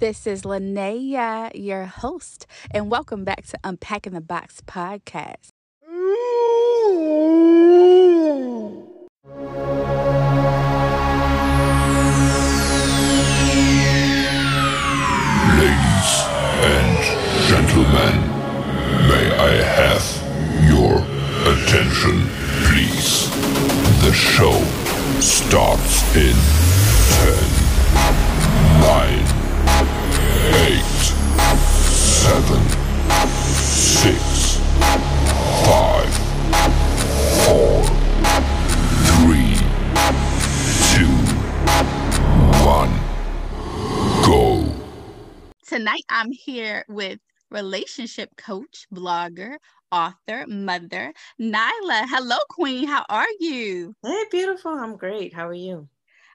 [0.00, 5.50] This is Linnea, your host, and welcome back to Unpacking the Box podcast.
[15.54, 16.10] Ladies
[16.58, 16.98] and
[17.46, 18.18] gentlemen,
[19.06, 20.02] may I have
[20.68, 20.98] your
[21.54, 22.26] attention,
[22.66, 23.30] please?
[24.02, 24.58] The show
[25.20, 26.34] starts in
[27.22, 27.38] 10,
[28.80, 29.33] 9,
[45.66, 47.18] Tonight, I'm here with
[47.50, 49.56] relationship coach, blogger,
[49.90, 52.04] author, mother, Nyla.
[52.06, 52.86] Hello, Queen.
[52.86, 53.94] How are you?
[54.02, 54.72] Hey, beautiful.
[54.72, 55.32] I'm great.
[55.32, 55.88] How are you?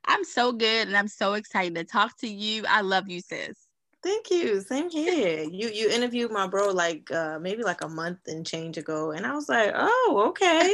[0.06, 2.66] I'm so good and I'm so excited to talk to you.
[2.68, 3.59] I love you, sis.
[4.02, 4.62] Thank you.
[4.62, 5.44] Same here.
[5.44, 9.26] you you interviewed my bro like uh maybe like a month and change ago, and
[9.26, 10.74] I was like, oh, okay.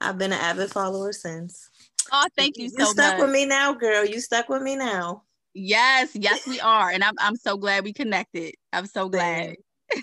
[0.00, 1.70] I've been an avid follower since.
[2.12, 3.26] Oh, thank you, You so stuck much.
[3.26, 4.04] with me now, girl.
[4.04, 5.22] You stuck with me now.
[5.54, 6.90] Yes, yes, we are.
[6.90, 8.54] And I'm I'm so glad we connected.
[8.72, 9.56] I'm so glad.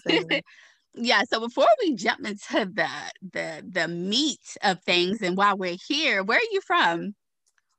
[0.05, 0.29] Same.
[0.29, 0.41] Same.
[0.95, 2.89] yeah, so before we jump into the
[3.31, 7.13] the the meat of things and why we're here, where are you from?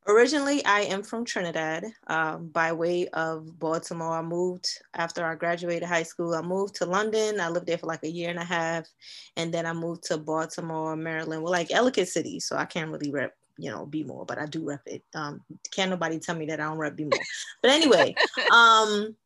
[0.06, 4.18] Originally, I am from Trinidad um, by way of Baltimore.
[4.18, 6.34] I moved after I graduated high school.
[6.34, 7.40] I moved to London.
[7.40, 8.86] I lived there for like a year and a half.
[9.38, 11.42] And then I moved to Baltimore, Maryland.
[11.42, 12.38] Well, like Ellicott City.
[12.38, 15.02] So I can't really rep, you know, B-more, but I do rep it.
[15.14, 15.40] Um,
[15.74, 17.20] can't nobody tell me that I don't rep B-more.
[17.62, 18.14] But anyway,
[18.52, 19.16] um,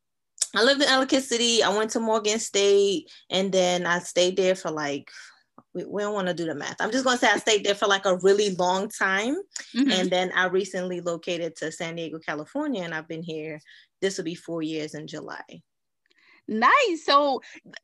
[0.55, 1.61] I lived in Ellicott City.
[1.61, 3.11] I went to Morgan State.
[3.31, 5.11] And then I stayed there for like,
[5.75, 6.77] we, we don't want to do the math.
[6.81, 9.37] I'm just going to say I stayed there for like a really long time.
[9.77, 9.93] Mhm.
[9.93, 13.61] And then I recently located to San Diego, California, and I've been here.
[14.01, 15.63] This will be four years in July.
[16.49, 17.05] Nice.
[17.05, 17.43] So,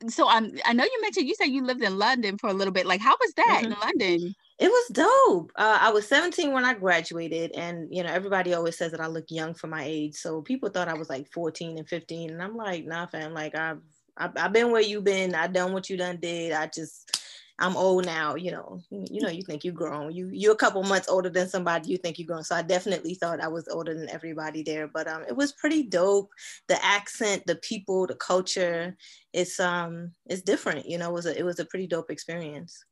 [0.09, 0.53] so I'm.
[0.65, 2.87] I know you mentioned you said you lived in London for a little bit.
[2.87, 4.35] Like, how was that in London?
[4.59, 5.53] It was dope.
[5.57, 9.07] Uh, I was 17 when I graduated, and you know everybody always says that I
[9.07, 10.15] look young for my age.
[10.15, 13.35] So people thought I was like 14 and 15, and I'm like, nah, fam.
[13.35, 13.81] Like I've
[14.17, 15.35] I've, I've been where you've been.
[15.35, 16.53] I done what you done did.
[16.53, 17.15] I just
[17.59, 18.35] I'm old now.
[18.35, 18.81] You know.
[18.91, 19.29] You know.
[19.31, 20.13] You think you're grown.
[20.13, 21.91] You you're a couple months older than somebody.
[21.91, 22.45] You think you're grown.
[22.45, 24.89] So I definitely thought I was older than everybody there.
[24.89, 26.31] But um, it was pretty dope.
[26.69, 28.97] The accent, the people, the culture.
[29.33, 30.87] It's um, it's different.
[30.89, 31.11] You know.
[31.11, 32.85] It was a it was a pretty dope experience.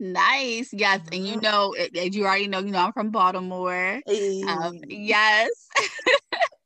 [0.00, 0.70] Nice.
[0.72, 1.42] Yes, and you Mhm.
[1.42, 4.00] know, as you already know, you know, I'm from Baltimore.
[4.06, 4.42] Hey.
[4.46, 5.50] Um, yes.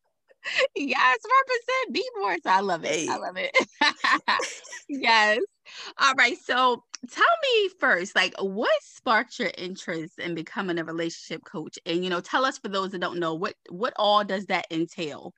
[0.77, 2.35] yes, represent be more.
[2.43, 3.09] So I love it.
[3.09, 3.57] I love it.
[4.89, 5.39] yes.
[5.99, 6.37] All right.
[6.39, 11.79] So tell me first, like what sparked your interest in becoming a relationship coach?
[11.87, 14.67] And you know, tell us for those that don't know, what what all does that
[14.71, 15.33] entail?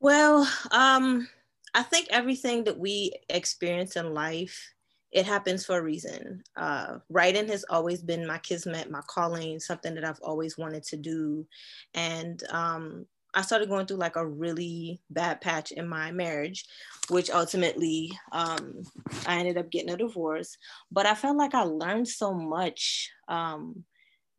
[0.00, 1.28] Well, um,
[1.74, 4.72] I think everything that we experience in life,
[5.12, 6.42] it happens for a reason.
[6.56, 10.96] Uh, writing has always been my kismet, my calling, something that I've always wanted to
[10.96, 11.46] do.
[11.94, 16.64] And um, I started going through like a really bad patch in my marriage,
[17.08, 18.82] which ultimately um,
[19.26, 20.56] I ended up getting a divorce.
[20.90, 23.84] But I felt like I learned so much um,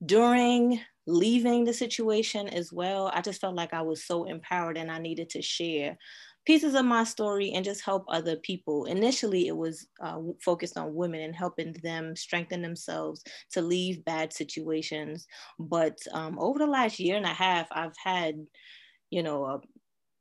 [0.06, 3.11] during leaving the situation as well.
[3.13, 5.97] I just felt like I was so empowered and I needed to share
[6.45, 8.85] pieces of my story and just help other people.
[8.85, 14.31] Initially, it was uh, focused on women and helping them strengthen themselves to leave bad
[14.31, 15.25] situations.
[15.59, 18.35] But um, over the last year and a half, I've had,
[19.10, 19.62] you know, a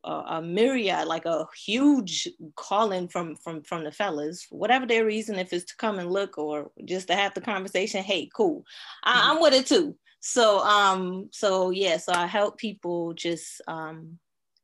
[0.04, 5.38] a, a myriad, like a huge calling from from from the fellas, whatever their reason,
[5.38, 8.02] if it's to come and look or just to have the conversation.
[8.02, 8.64] Hey, cool,
[9.02, 9.96] I, I'm with it too.
[10.20, 14.18] So um, so yeah, so I help people just um,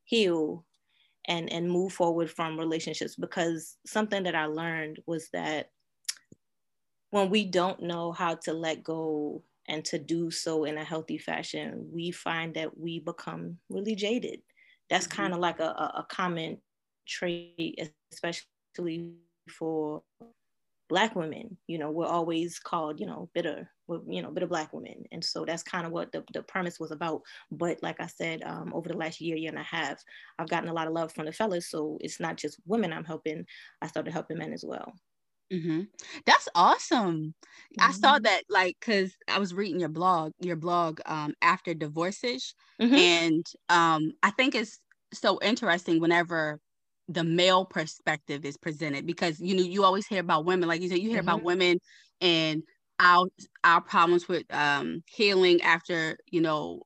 [0.05, 0.65] heal
[1.25, 5.69] and and move forward from relationships because something that I learned was that
[7.11, 11.19] when we don't know how to let go and to do so in a healthy
[11.19, 14.43] fashion, we find that we become really jaded.
[14.91, 15.11] That's Mhm.
[15.11, 16.61] kind of like a, a, a common
[17.07, 17.79] trait,
[18.13, 19.17] especially
[19.49, 20.03] for
[20.89, 21.57] black women.
[21.67, 25.05] You know, we're always called, you know, bitter, we're, you know, bitter black women.
[25.11, 27.21] And so that's kind of what the, the premise was about.
[27.51, 30.03] But like I said, um, over the last year, year and a half,
[30.39, 31.69] I've gotten a lot of love from the fellas.
[31.69, 33.45] So it's not just women I'm helping.
[33.81, 34.93] I started helping men as well.
[35.51, 35.81] Mm-hmm.
[36.25, 37.33] That's awesome.
[37.77, 37.89] Mm-hmm.
[37.89, 38.23] I saw mm-hmm.
[38.23, 42.95] that like because I was reading your blog, your blog um after divorces, mm-hmm.
[42.95, 44.79] and um I think it's
[45.13, 46.59] so interesting whenever
[47.07, 50.87] the male perspective is presented because you know you always hear about women like you
[50.87, 51.47] said you hear about mm-hmm.
[51.47, 51.79] women
[52.21, 52.63] and
[52.99, 53.25] our
[53.63, 56.81] our problems with um healing after you know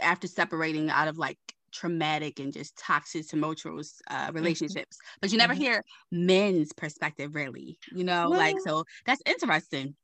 [0.00, 1.38] after separating out of like
[1.72, 4.36] traumatic and just toxic tumultuous uh, mm-hmm.
[4.36, 5.18] relationships mm-hmm.
[5.20, 5.62] but you never mm-hmm.
[5.62, 9.94] hear men's perspective really you know well, like so that's interesting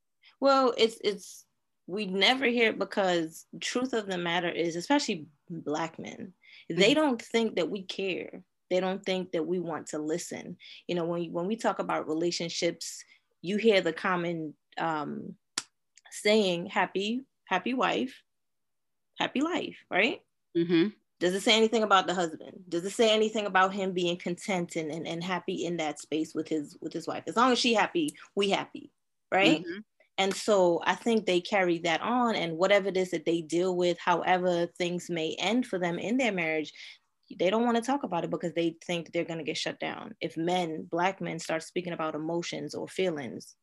[0.40, 1.44] well it's it's
[1.86, 6.32] we never hear it because truth of the matter is especially black men
[6.70, 6.80] mm-hmm.
[6.80, 10.56] they don't think that we care they don't think that we want to listen
[10.86, 13.04] you know when, when we talk about relationships
[13.42, 15.34] you hear the common um,
[16.10, 18.22] saying happy happy wife
[19.18, 20.20] happy life right
[20.56, 20.88] mm-hmm.
[21.24, 22.64] Does it say anything about the husband?
[22.68, 26.34] Does it say anything about him being content and, and, and happy in that space
[26.34, 27.24] with his with his wife?
[27.26, 28.90] As long as she happy, we happy,
[29.32, 29.62] right?
[29.62, 29.78] Mm-hmm.
[30.18, 33.74] And so I think they carry that on, and whatever it is that they deal
[33.74, 36.74] with, however things may end for them in their marriage,
[37.38, 39.80] they don't want to talk about it because they think they're going to get shut
[39.80, 40.14] down.
[40.20, 43.56] If men, black men, start speaking about emotions or feelings,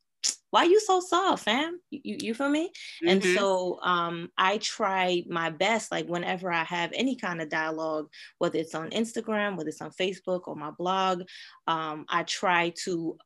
[0.50, 1.80] why you so soft, fam?
[1.90, 2.68] You, you, you feel me?
[2.68, 3.08] Mm-hmm.
[3.08, 8.08] And so um, I try my best, like whenever I have any kind of dialogue,
[8.38, 11.22] whether it's on Instagram, whether it's on Facebook or my blog,
[11.66, 13.16] um, I try to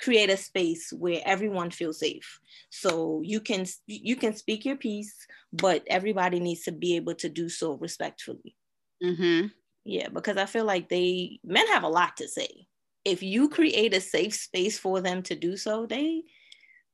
[0.00, 2.38] create a space where everyone feels safe
[2.70, 7.28] so you can you can speak your piece but everybody needs to be able to
[7.28, 8.54] do so respectfully
[9.02, 9.48] mm-hmm.
[9.84, 12.48] yeah because i feel like they men have a lot to say
[13.08, 16.22] if you create a safe space for them to do so, they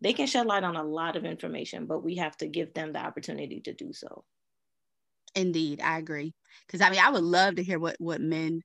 [0.00, 2.92] they can shed light on a lot of information, but we have to give them
[2.92, 4.24] the opportunity to do so.
[5.34, 6.34] Indeed, I agree.
[6.66, 8.62] Because I mean, I would love to hear what what men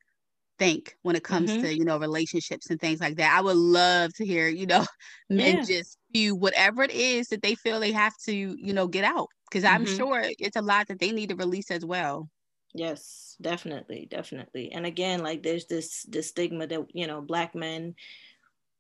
[0.60, 1.62] think when it comes mm-hmm.
[1.62, 3.36] to you know relationships and things like that.
[3.36, 4.86] I would love to hear you know
[5.30, 5.64] men yeah.
[5.64, 9.30] just do whatever it is that they feel they have to you know get out
[9.50, 9.98] because I'm mm-hmm.
[9.98, 12.30] sure it's a lot that they need to release as well.
[12.74, 14.72] Yes, definitely, definitely.
[14.72, 17.96] And again, like there's this this stigma that, you know, black men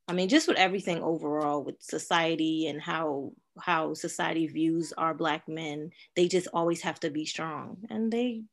[0.07, 5.47] I mean, just with everything overall with society and how how society views our black
[5.47, 7.83] men, they just always have to be strong.
[7.89, 8.43] And they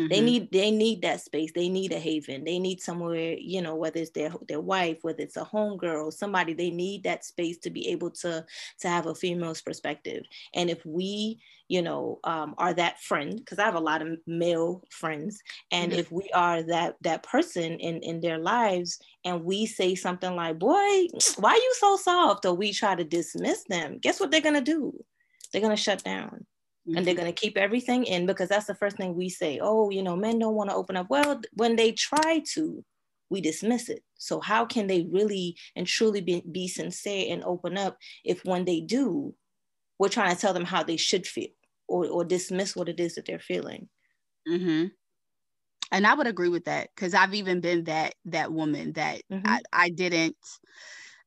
[0.00, 0.08] Mm-hmm.
[0.08, 1.52] They need they need that space.
[1.54, 2.44] They need a haven.
[2.44, 6.54] They need somewhere, you know, whether it's their their wife, whether it's a homegirl, somebody.
[6.54, 8.44] They need that space to be able to
[8.80, 10.22] to have a female's perspective.
[10.54, 14.16] And if we, you know, um, are that friend, because I have a lot of
[14.26, 16.00] male friends, and mm-hmm.
[16.00, 20.58] if we are that that person in in their lives, and we say something like,
[20.58, 24.40] "Boy, why are you so soft?" or we try to dismiss them, guess what they're
[24.40, 25.04] gonna do?
[25.52, 26.46] They're gonna shut down
[26.88, 26.96] Mm-hmm.
[26.96, 27.22] and they're mm-hmm.
[27.22, 30.16] going to keep everything in because that's the first thing we say oh you know
[30.16, 32.84] men don't want to open up well when they try to
[33.30, 37.78] we dismiss it so how can they really and truly be, be sincere and open
[37.78, 39.32] up if when they do
[40.00, 41.50] we're trying to tell them how they should feel
[41.86, 43.88] or, or dismiss what it is that they're feeling
[44.48, 44.86] mm-hmm.
[45.92, 49.46] and i would agree with that because i've even been that that woman that mm-hmm.
[49.46, 50.36] I, I didn't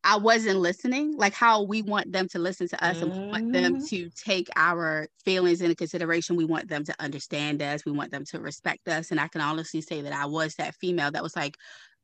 [0.05, 3.11] I wasn't listening, like how we want them to listen to us mm-hmm.
[3.11, 3.85] and we want them mm-hmm.
[3.85, 6.35] to take our feelings into consideration.
[6.35, 7.85] We want them to understand us.
[7.85, 9.09] We want them to respect us.
[9.09, 11.57] And I can honestly say that I was that female that was like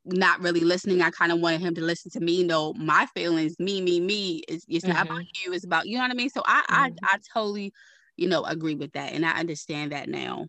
[0.04, 1.00] not really listening.
[1.00, 4.42] I kind of wanted him to listen to me, know my feelings, me, me, me.
[4.48, 4.94] It's, it's mm-hmm.
[4.94, 5.50] not about mm-hmm.
[5.50, 5.54] you.
[5.54, 6.30] It's about, you know what I mean?
[6.30, 6.74] So I, mm-hmm.
[7.04, 7.72] I, I totally,
[8.16, 9.12] you know, agree with that.
[9.12, 10.48] And I understand that now.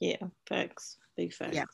[0.00, 0.16] Yeah.
[0.48, 0.96] Facts.
[1.18, 1.54] Big facts.
[1.54, 1.64] Yeah.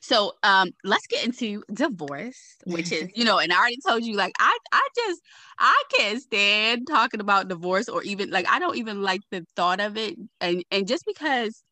[0.00, 4.16] So um let's get into divorce, which is, you know, and I already told you
[4.16, 5.22] like I I just
[5.58, 9.80] I can't stand talking about divorce or even like I don't even like the thought
[9.80, 10.16] of it.
[10.40, 11.62] And and just because,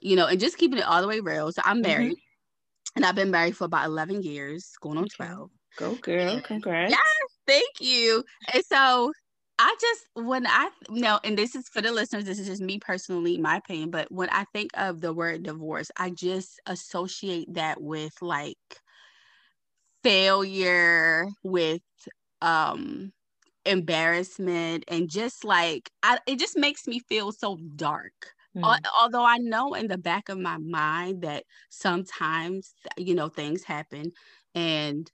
[0.00, 1.52] you know, and just keeping it all the way real.
[1.52, 2.96] So I'm married mm-hmm.
[2.96, 5.50] and I've been married for about 11 years, going on 12.
[5.78, 6.90] Go girl, congrats.
[6.90, 7.00] Yes,
[7.46, 8.24] thank you.
[8.52, 9.12] And so
[9.58, 12.78] I just when I know, and this is for the listeners, this is just me
[12.78, 17.80] personally, my opinion, but when I think of the word divorce, I just associate that
[17.80, 18.58] with like
[20.02, 21.82] failure, with
[22.42, 23.12] um
[23.64, 28.12] embarrassment, and just like I, it just makes me feel so dark.
[28.56, 28.78] Mm.
[29.00, 34.12] Although I know in the back of my mind that sometimes you know things happen
[34.54, 35.10] and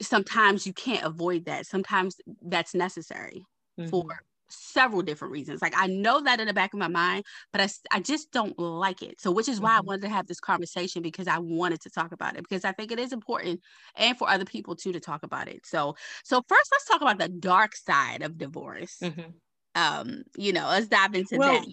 [0.00, 1.66] sometimes you can't avoid that.
[1.66, 3.44] Sometimes that's necessary
[3.78, 3.88] mm-hmm.
[3.88, 4.04] for
[4.52, 5.62] several different reasons.
[5.62, 8.58] Like I know that in the back of my mind, but I, I just don't
[8.58, 9.20] like it.
[9.20, 9.78] So which is why mm-hmm.
[9.78, 12.72] I wanted to have this conversation because I wanted to talk about it because I
[12.72, 13.60] think it is important
[13.96, 15.64] and for other people too to talk about it.
[15.64, 18.98] So so first let's talk about the dark side of divorce.
[19.02, 19.30] Mm-hmm.
[19.74, 21.66] Um, you know, let's dive into well, that.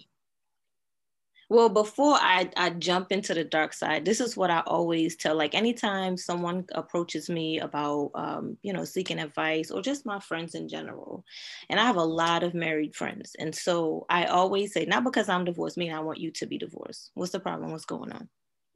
[1.50, 5.34] Well, before I, I jump into the dark side, this is what I always tell.
[5.34, 10.54] Like anytime someone approaches me about, um, you know, seeking advice or just my friends
[10.54, 11.24] in general,
[11.68, 15.28] and I have a lot of married friends, and so I always say, not because
[15.28, 17.10] I'm divorced, mean I want you to be divorced.
[17.14, 17.72] What's the problem?
[17.72, 18.28] What's going on?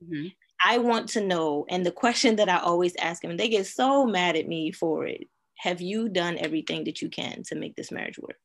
[0.02, 0.26] Mm-hmm.
[0.64, 3.66] I want to know, and the question that I always ask them, and they get
[3.66, 5.28] so mad at me for it.
[5.58, 8.38] Have you done everything that you can to make this marriage work?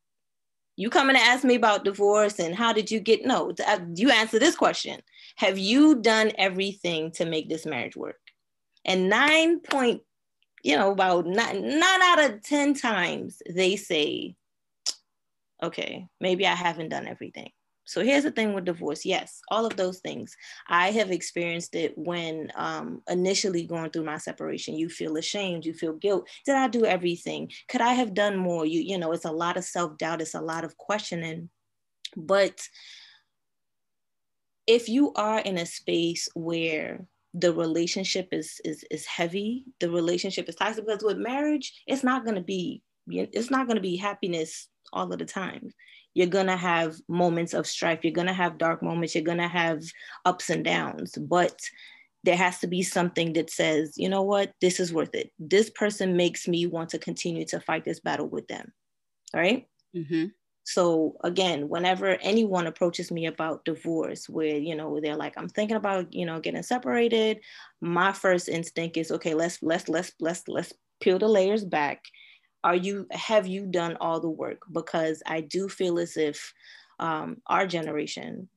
[0.79, 3.53] You coming to ask me about divorce and how did you get no
[3.95, 5.01] you answer this question.
[5.35, 8.19] Have you done everything to make this marriage work?
[8.85, 10.01] And nine point
[10.63, 14.35] you know about nine, nine out of ten times they say
[15.61, 17.49] okay maybe i haven't done everything
[17.89, 19.03] so here's the thing with divorce.
[19.03, 20.37] Yes, all of those things.
[20.67, 24.77] I have experienced it when um, initially going through my separation.
[24.77, 25.65] You feel ashamed.
[25.65, 26.29] You feel guilt.
[26.45, 27.49] Did I do everything?
[27.67, 28.63] Could I have done more?
[28.63, 30.21] You, you know, it's a lot of self doubt.
[30.21, 31.49] It's a lot of questioning.
[32.15, 32.61] But
[34.67, 40.47] if you are in a space where the relationship is is is heavy, the relationship
[40.47, 43.95] is toxic because with marriage, it's not going to be it's not going to be
[43.95, 45.71] happiness all of the time
[46.13, 49.37] you're going to have moments of strife you're going to have dark moments you're going
[49.37, 49.83] to have
[50.25, 51.59] ups and downs but
[52.23, 55.69] there has to be something that says you know what this is worth it this
[55.69, 58.71] person makes me want to continue to fight this battle with them
[59.33, 59.67] all right?
[59.95, 60.25] mm-hmm.
[60.63, 65.77] so again whenever anyone approaches me about divorce where you know they're like i'm thinking
[65.77, 67.39] about you know getting separated
[67.81, 72.03] my first instinct is okay let's let's let's let's let's peel the layers back
[72.63, 76.53] are you have you done all the work because i do feel as if
[76.99, 78.49] um, our generation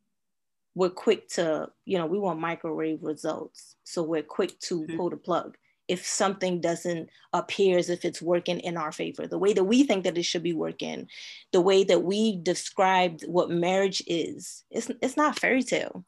[0.74, 4.96] we're quick to you know we want microwave results so we're quick to mm-hmm.
[4.96, 5.56] pull the plug
[5.88, 9.84] if something doesn't appear as if it's working in our favor the way that we
[9.84, 11.06] think that it should be working
[11.52, 16.04] the way that we described what marriage is it's, it's not fairy tale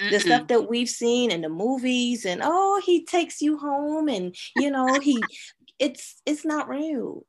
[0.00, 0.10] Mm-mm.
[0.10, 4.34] the stuff that we've seen in the movies and oh he takes you home and
[4.56, 5.22] you know he
[5.78, 7.24] it's it's not real.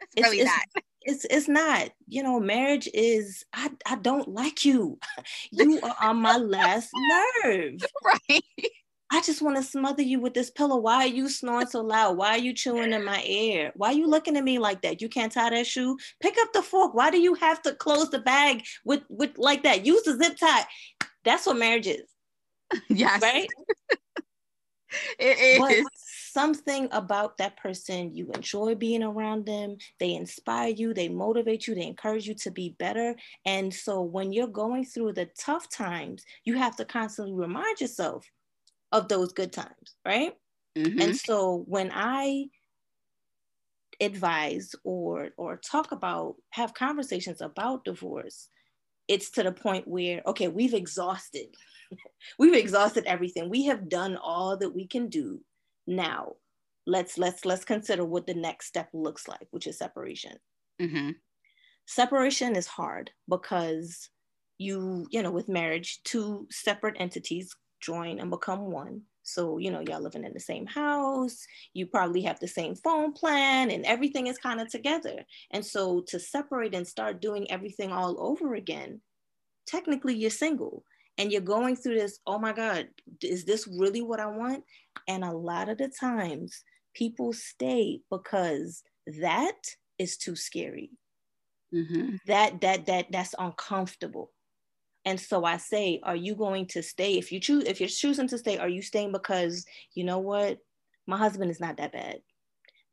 [0.00, 0.82] It's, it's really it's, not.
[1.08, 1.90] It's it's not.
[2.08, 4.98] You know, marriage is I I don't like you.
[5.52, 6.90] You are on my last
[7.44, 7.80] nerve.
[8.04, 8.42] Right.
[9.12, 10.78] I just want to smother you with this pillow.
[10.78, 12.16] Why are you snoring so loud?
[12.16, 13.70] Why are you chewing in my ear?
[13.76, 15.00] Why are you looking at me like that?
[15.00, 15.96] You can't tie that shoe.
[16.20, 16.92] Pick up the fork.
[16.92, 19.86] Why do you have to close the bag with with like that?
[19.86, 20.66] Use the zip tie.
[21.24, 22.10] That's what marriage is.
[22.88, 23.22] Yes.
[23.22, 23.48] Right?
[25.20, 25.58] it is.
[25.60, 25.90] But
[26.36, 29.78] something about that person you enjoy being around them.
[29.98, 33.16] They inspire you they motivate you they encourage you to be better.
[33.46, 38.30] And so when you're going through the tough times you have to constantly remind yourself
[38.92, 40.34] of those good times right?
[40.76, 41.00] Mm-hmm.
[41.00, 42.44] and so when i
[44.02, 48.50] advise or or talk about have conversations about divorce
[49.08, 51.48] it's to the point where okay we've exhausted.
[52.38, 53.48] We've exhausted everything.
[53.48, 55.40] We have done all that we can do
[55.86, 56.34] now
[56.86, 60.36] let's let's let's consider what the next step looks like which is separation.
[60.80, 61.10] Mm-hmm.
[61.86, 64.10] separation is hard because
[64.58, 69.02] you you know with marriage two separate entities join and become one.
[69.22, 73.12] So you know y'all living in the same house you probably have the same phone
[73.12, 75.24] plan and everything is kind of together.
[75.50, 79.00] And so to separate and start doing everything all over again
[79.66, 80.84] technically you're single
[81.18, 82.88] and you're going through this oh my god
[83.22, 84.64] is this really what i want?
[85.08, 88.82] And a lot of the times people stay because
[89.20, 89.56] that
[89.98, 90.90] is too scary.
[91.74, 92.16] Mm-hmm.
[92.26, 94.32] that that that that's uncomfortable.
[95.04, 97.18] And so i say are you going to stay?
[97.18, 100.58] If you choose if you're choosing to stay are you staying because you know what?
[101.06, 102.20] My husband is not that bad.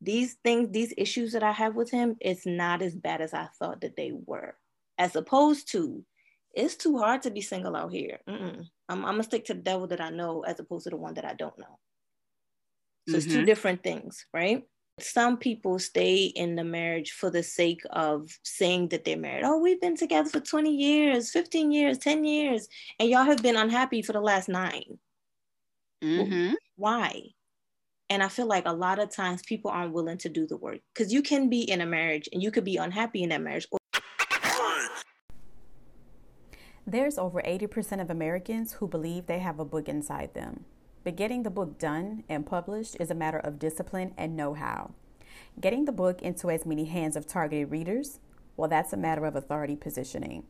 [0.00, 3.48] These things these issues that i have with him it's not as bad as i
[3.58, 4.54] thought that they were
[4.98, 6.04] as opposed to
[6.56, 8.18] it's too hard to be single out here.
[8.26, 11.14] I'm, I'm, gonna stick to the devil that I know as opposed to the one
[11.14, 11.78] that I don't know.
[13.08, 13.16] So mm-hmm.
[13.16, 13.46] it's two mm-hmm.
[13.46, 14.62] different things, right?
[15.00, 19.42] Some people stay in the marriage for the sake of saying that they're married.
[19.44, 22.68] Oh, we've been together for 20 years, 15 years, 10 years,
[23.00, 24.82] and y'all have been unhappy for the last 9
[26.02, 26.54] mm-hmm.
[26.76, 27.22] Why?
[28.10, 30.78] And I feel like a lot of times people aren't willing to do the work
[30.94, 33.66] because you can be in a marriage and you could be unhappy in that marriage
[36.86, 40.66] There's over 80% of Americans who believe they have a book inside them.
[41.02, 44.90] But getting the book done and published is a matter of discipline and know how.
[45.58, 48.20] Getting the book into as many hands of targeted readers,
[48.58, 50.44] well, that's a matter of authority positioning.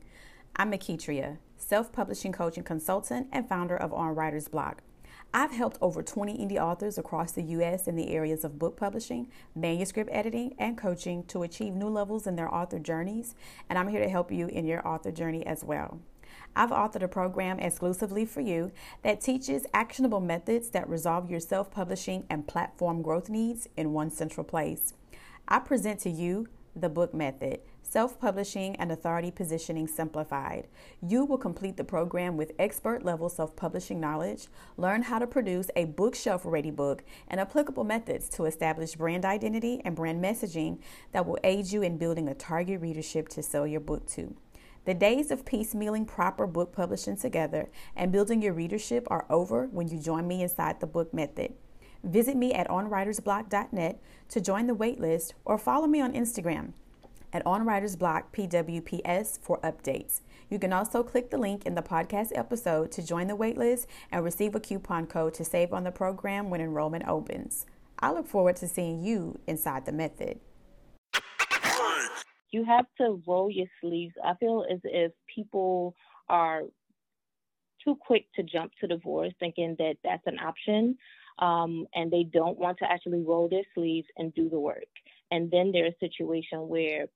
[0.56, 4.82] I'm Makitria, self publishing coach and consultant, and founder of On Writer's Block.
[5.32, 7.86] I've helped over 20 indie authors across the U.S.
[7.86, 12.34] in the areas of book publishing, manuscript editing, and coaching to achieve new levels in
[12.34, 13.36] their author journeys,
[13.70, 16.00] and I'm here to help you in your author journey as well.
[16.56, 18.72] I've authored a program exclusively for you
[19.02, 24.10] that teaches actionable methods that resolve your self publishing and platform growth needs in one
[24.10, 24.94] central place.
[25.48, 30.66] I present to you the book method Self Publishing and Authority Positioning Simplified.
[31.00, 35.70] You will complete the program with expert level self publishing knowledge, learn how to produce
[35.76, 40.78] a bookshelf ready book, and applicable methods to establish brand identity and brand messaging
[41.12, 44.34] that will aid you in building a target readership to sell your book to.
[44.84, 49.88] The days of piecemealing proper book publishing together and building your readership are over when
[49.88, 51.54] you join me inside the book method.
[52.02, 56.72] Visit me at onwritersblock.net to join the waitlist or follow me on Instagram
[57.32, 60.20] at On Writers Block PWPS for updates.
[60.48, 64.24] You can also click the link in the podcast episode to join the waitlist and
[64.24, 67.66] receive a coupon code to save on the program when enrollment opens.
[67.98, 70.38] I look forward to seeing you inside the method.
[72.54, 74.14] You have to roll your sleeves.
[74.24, 75.96] I feel as if people
[76.28, 76.62] are
[77.82, 80.96] too quick to jump to divorce, thinking that that's an option,
[81.40, 84.92] um, and they don't want to actually roll their sleeves and do the work.
[85.32, 87.06] And then there's a situation where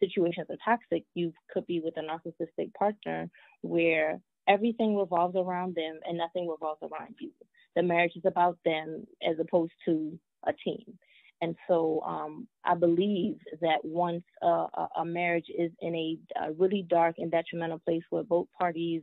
[0.00, 3.30] situations are toxic, you could be with a narcissistic partner
[3.62, 7.30] where everything revolves around them and nothing revolves around you.
[7.76, 10.98] The marriage is about them as opposed to a team.
[11.40, 14.66] And so um, I believe that once a,
[14.96, 19.02] a marriage is in a, a, really dark and detrimental place where both parties,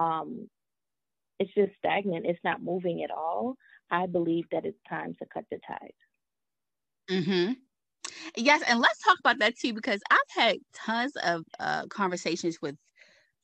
[0.00, 0.48] um,
[1.38, 3.54] it's just stagnant, it's not moving at all,
[3.90, 5.90] I believe that it's time to cut the ties.
[7.08, 7.52] Mm-hmm.
[8.36, 12.76] Yes, and let's talk about that too because I've had tons of uh, conversations with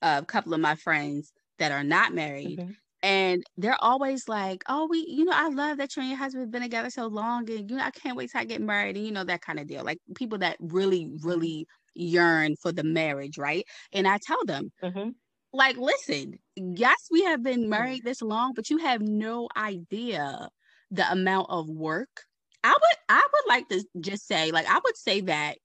[0.02, 2.58] uh, a couple of my friends that are not married.
[2.58, 2.72] Mm-hmm.
[3.04, 6.42] And they're always like, "Oh, we, you know, I love that you and your husband
[6.42, 8.96] have been together so long, and you know, I can't wait till I get married,
[8.96, 12.82] and you know that kind of deal." Like people that really, really yearn for the
[12.82, 13.66] marriage, right?
[13.92, 15.10] And I tell them, mm-hmm.
[15.52, 17.70] like, listen, yes, we have been mm-hmm.
[17.70, 20.48] married this long, but you have no idea
[20.90, 22.24] the amount of work
[22.64, 25.58] I would I would like to just say like I would say that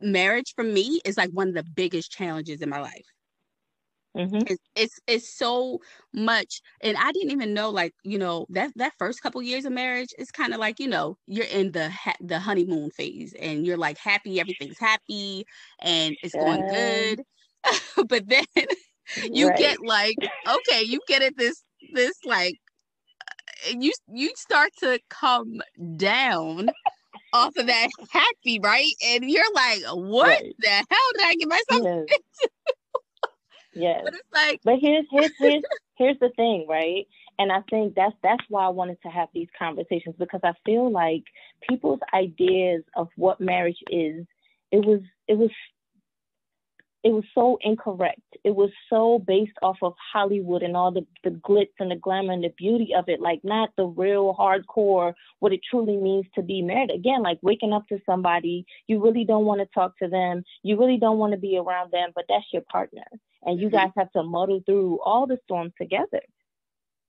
[0.00, 3.06] marriage for me is like one of the biggest challenges in my life.
[4.16, 4.42] Mm-hmm.
[4.46, 5.78] It's, it's it's so
[6.12, 9.72] much, and I didn't even know like you know that that first couple years of
[9.72, 13.64] marriage is kind of like you know you're in the ha- the honeymoon phase, and
[13.64, 15.44] you're like happy, everything's happy,
[15.80, 17.22] and it's going good,
[18.08, 18.44] but then
[19.32, 19.58] you right.
[19.58, 20.16] get like
[20.48, 22.56] okay, you get it this this like
[23.72, 25.60] you you start to come
[25.96, 26.70] down
[27.32, 28.92] off of that happy, right?
[29.04, 30.54] And you're like, what right.
[30.58, 32.18] the hell did I get myself yes.
[33.74, 34.02] yes.
[34.04, 35.62] But it's like But here's here's here's
[35.96, 37.06] here's the thing, right?
[37.38, 40.90] And I think that's that's why I wanted to have these conversations because I feel
[40.90, 41.24] like
[41.68, 44.26] people's ideas of what marriage is,
[44.70, 45.50] it was it was
[47.02, 48.20] it was so incorrect.
[48.44, 52.34] It was so based off of Hollywood and all the, the glitz and the glamour
[52.34, 56.42] and the beauty of it, like not the real hardcore, what it truly means to
[56.42, 56.90] be married.
[56.90, 60.78] Again, like waking up to somebody, you really don't want to talk to them, you
[60.78, 63.04] really don't want to be around them, but that's your partner.
[63.42, 63.76] And you mm-hmm.
[63.76, 66.20] guys have to muddle through all the storms together.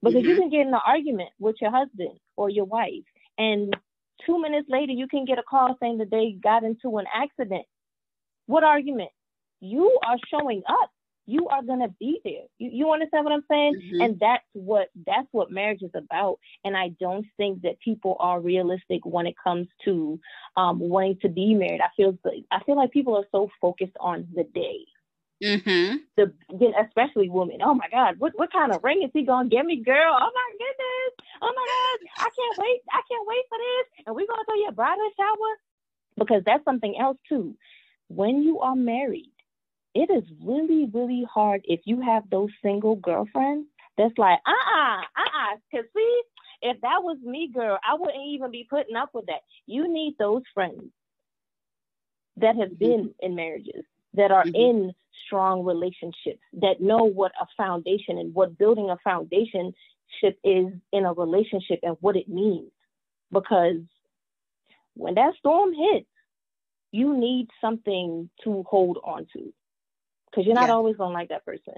[0.01, 0.29] Because mm-hmm.
[0.29, 3.03] you can get in an argument with your husband or your wife,
[3.37, 3.75] and
[4.25, 7.65] two minutes later, you can get a call saying that they got into an accident.
[8.45, 9.09] What argument?
[9.61, 10.91] You are showing up
[11.27, 14.01] you are going to be there you, you understand what i'm saying mm-hmm.
[14.01, 18.41] and that's what that's what marriage is about and i don't think that people are
[18.41, 20.19] realistic when it comes to
[20.57, 22.17] um, wanting to be married i feel
[22.51, 24.79] i feel like people are so focused on the day
[25.43, 25.95] Mm-hmm.
[26.17, 26.31] The
[26.85, 27.61] especially women.
[27.63, 30.13] Oh my God, what what kind of ring is he gonna give me, girl?
[30.13, 31.27] Oh my goodness.
[31.41, 32.81] Oh my God, I can't wait.
[32.91, 34.05] I can't wait for this.
[34.05, 35.53] And we're gonna throw your bridal shower
[36.17, 37.55] because that's something else too.
[38.07, 39.31] When you are married,
[39.93, 44.97] it is really, really hard if you have those single girlfriends that's like, uh uh-uh,
[44.97, 45.57] uh, uh-uh.
[45.71, 46.21] Cause see,
[46.61, 49.41] if that was me, girl, I wouldn't even be putting up with that.
[49.65, 50.83] You need those friends
[52.37, 52.85] that have mm-hmm.
[52.85, 54.55] been in marriages, that are mm-hmm.
[54.55, 54.93] in
[55.25, 59.73] strong relationships, that know what a foundation and what building a foundation
[60.19, 62.71] ship is in a relationship and what it means.
[63.31, 63.81] Because
[64.95, 66.07] when that storm hits,
[66.91, 69.53] you need something to hold on to
[70.31, 70.73] because you're not yeah.
[70.73, 71.73] always gonna like that person.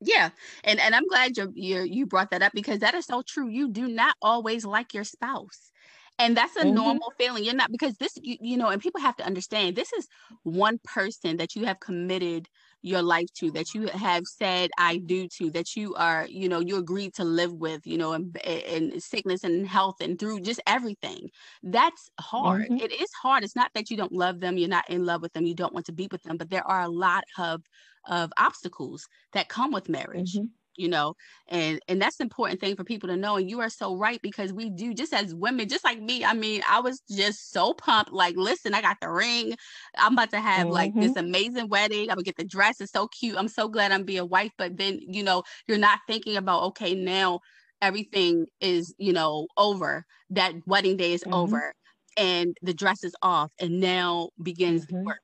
[0.00, 0.30] Yeah,
[0.64, 3.48] and and I'm glad you you you brought that up because that is so true.
[3.48, 5.70] You do not always like your spouse.
[6.18, 6.74] And that's a mm-hmm.
[6.74, 7.44] normal feeling.
[7.44, 10.08] You're not because this you, you know, and people have to understand this is
[10.42, 12.48] one person that you have committed
[12.86, 16.60] your life to that you have said i do to that you are you know
[16.60, 20.60] you agreed to live with you know and, in sickness and health and through just
[20.66, 21.28] everything.
[21.62, 22.66] That's hard.
[22.66, 22.76] Mm-hmm.
[22.76, 23.44] it is hard.
[23.44, 25.74] It's not that you don't love them you're not in love with them you don't
[25.74, 27.62] want to be with them but there are a lot of
[28.08, 30.34] of obstacles that come with marriage.
[30.34, 30.46] Mm-hmm
[30.76, 31.14] you know
[31.48, 34.20] and and that's the important thing for people to know and you are so right
[34.22, 37.72] because we do just as women just like me i mean i was just so
[37.74, 39.54] pumped like listen i got the ring
[39.98, 40.72] i'm about to have mm-hmm.
[40.72, 41.26] like this mm-hmm.
[41.26, 44.18] amazing wedding i'm gonna get the dress it's so cute i'm so glad i'm being
[44.18, 47.40] a wife but then you know you're not thinking about okay now
[47.82, 51.34] everything is you know over that wedding day is mm-hmm.
[51.34, 51.72] over
[52.16, 55.04] and the dress is off and now begins mm-hmm.
[55.04, 55.18] work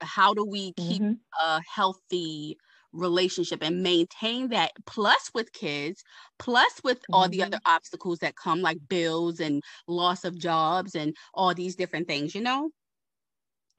[0.00, 1.44] how do we keep mm-hmm.
[1.44, 2.56] a healthy
[2.92, 6.02] relationship and maintain that plus with kids
[6.38, 7.14] plus with mm-hmm.
[7.14, 7.74] all the other mm-hmm.
[7.74, 12.40] obstacles that come like bills and loss of jobs and all these different things you
[12.40, 12.70] know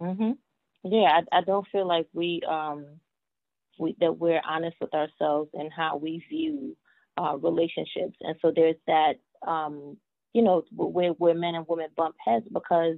[0.02, 0.36] mhm
[0.84, 2.86] yeah I, I don't feel like we um
[3.80, 6.76] we that we're honest with ourselves and how we view
[7.18, 9.14] uh relationships and so there's that
[9.48, 9.98] um
[10.34, 12.98] you know where where men and women bump heads because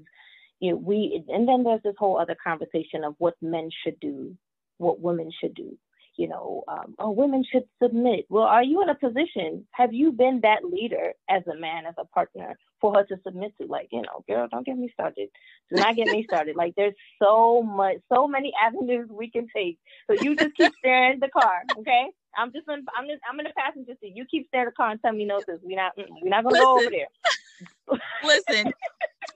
[0.59, 4.35] you know, we and then there's this whole other conversation of what men should do
[4.77, 5.77] what women should do
[6.19, 8.25] you know, um, oh, women should submit.
[8.27, 9.65] Well, are you in a position?
[9.71, 13.53] Have you been that leader as a man, as a partner, for her to submit
[13.61, 13.67] to?
[13.67, 15.29] Like, you know, girl, don't get me started.
[15.69, 16.57] Do not get me started.
[16.57, 19.79] Like, there's so much, so many avenues we can take.
[20.07, 22.07] So you just keep staring at the car, okay?
[22.37, 24.11] I'm just in, I'm just, I'm in the passenger seat.
[24.13, 25.59] You keep staring at the car and tell me no, this.
[25.63, 26.65] We're not, we're not gonna Listen.
[26.65, 27.99] go over there.
[28.25, 28.73] Listen,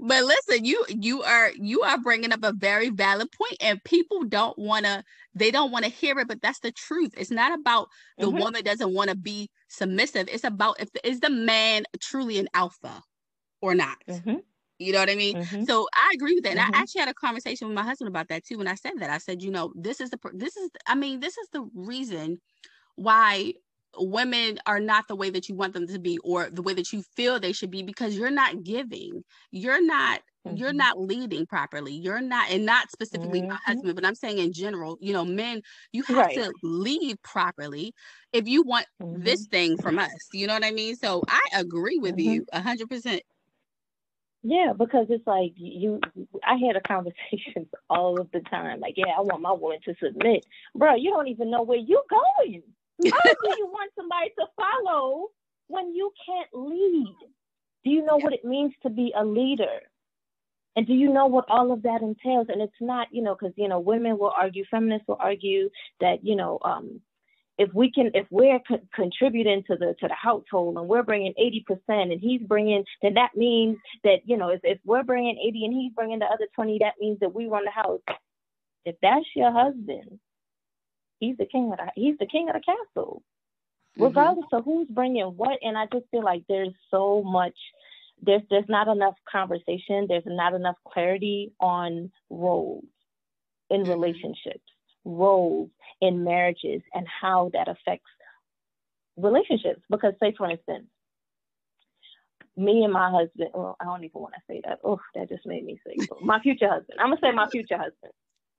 [0.06, 4.24] but listen, you you are you are bringing up a very valid point, and people
[4.26, 5.02] don't want to
[5.34, 7.14] they don't want to hear it, but that's the truth.
[7.16, 7.88] It's not about
[8.18, 8.38] the mm-hmm.
[8.38, 10.28] woman doesn't want to be submissive.
[10.30, 13.02] It's about if is the man truly an alpha
[13.62, 13.98] or not.
[14.10, 14.36] Mm-hmm.
[14.78, 15.38] You know what I mean?
[15.38, 15.64] Mm-hmm.
[15.64, 16.52] So I agree with that.
[16.52, 16.76] And I mm-hmm.
[16.76, 18.58] actually had a conversation with my husband about that too.
[18.58, 21.22] When I said that, I said, you know, this is the this is I mean,
[21.22, 22.42] this is the reason
[22.96, 23.54] why
[23.98, 26.92] women are not the way that you want them to be or the way that
[26.92, 30.58] you feel they should be because you're not giving you're not mm-hmm.
[30.58, 33.50] you're not leading properly you're not and not specifically mm-hmm.
[33.50, 36.36] my husband but i'm saying in general you know men you have right.
[36.36, 37.94] to lead properly
[38.32, 39.22] if you want mm-hmm.
[39.22, 42.32] this thing from us you know what i mean so i agree with mm-hmm.
[42.32, 43.20] you 100%
[44.46, 46.02] yeah, because it's like you,
[46.44, 48.82] I had a conversation all of the time.
[48.82, 50.96] Like, yeah, I want my woman to submit, bro.
[50.96, 52.62] You don't even know where you're going.
[53.12, 55.28] How do you want somebody to follow
[55.68, 57.16] when you can't lead?
[57.84, 59.80] Do you know what it means to be a leader?
[60.76, 62.48] And do you know what all of that entails?
[62.50, 66.24] And it's not, you know, because you know, women will argue, feminists will argue that,
[66.24, 67.02] you know, um,
[67.60, 71.34] if we can, if we're co- contributing to the to the household and we're bringing
[71.38, 75.38] eighty percent, and he's bringing, then that means that you know, if if we're bringing
[75.38, 78.02] eighty and he's bringing the other twenty, that means that we run the house.
[78.86, 80.20] If that's your husband,
[81.24, 83.22] he's the king of the he's the king of the castle,
[83.98, 84.04] mm-hmm.
[84.04, 85.60] regardless of who's bringing what.
[85.62, 87.56] And I just feel like there's so much.
[88.22, 90.06] There's there's not enough conversation.
[90.08, 92.86] There's not enough clarity on roles
[93.70, 93.92] in mm-hmm.
[93.92, 94.64] relationships,
[95.06, 95.70] roles
[96.02, 98.10] in marriages, and how that affects
[99.18, 99.82] relationships.
[99.90, 100.88] Because say for instance,
[102.56, 103.50] me and my husband.
[103.54, 104.80] Well, I don't even want to say that.
[104.84, 107.00] Oh, that just made me say my future husband.
[107.00, 108.14] I'm gonna say my future husband.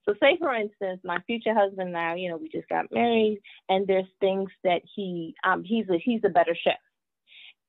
[0.06, 3.86] So say for instance, my future husband now, you know, we just got married and
[3.86, 6.74] there's things that he um he's a he's a better chef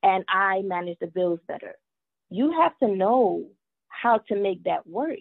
[0.03, 1.75] and I manage the bills better.
[2.29, 3.45] You have to know
[3.87, 5.19] how to make that work.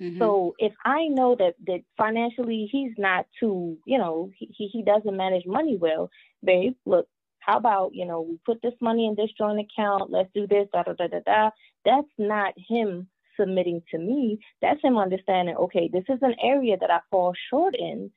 [0.00, 0.18] Mm-hmm.
[0.18, 5.16] So if I know that that financially he's not too, you know, he he doesn't
[5.16, 6.10] manage money well,
[6.42, 7.08] babe, look,
[7.40, 10.68] how about, you know, we put this money in this joint account, let's do this,
[10.72, 11.50] da da da da da.
[11.84, 13.08] That's not him
[13.38, 17.74] submitting to me, that's him understanding, okay, this is an area that I fall short
[17.78, 18.10] in,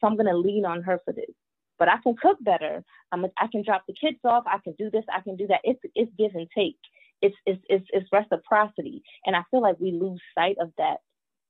[0.00, 1.30] so I'm going to lean on her for this.
[1.78, 2.84] But I can cook better.
[3.10, 4.44] I'm a, I can drop the kids off.
[4.46, 5.04] I can do this.
[5.12, 5.60] I can do that.
[5.64, 6.76] It's it's give and take.
[7.22, 10.98] It's it's it's, it's reciprocity, and I feel like we lose sight of that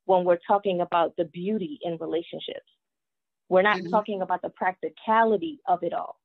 [0.04, 2.70] when we're talking about the beauty in relationships.
[3.48, 3.90] We're not mm-hmm.
[3.90, 6.20] talking about the practicality of it all.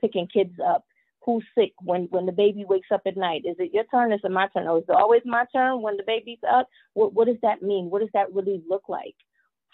[0.00, 0.84] Picking kids up,
[1.24, 3.42] who's sick when when the baby wakes up at night?
[3.44, 4.12] Is it your turn?
[4.12, 4.66] Is it my turn?
[4.66, 6.68] Or is it always my turn when the baby's up?
[6.94, 7.90] What what does that mean?
[7.90, 9.14] What does that really look like?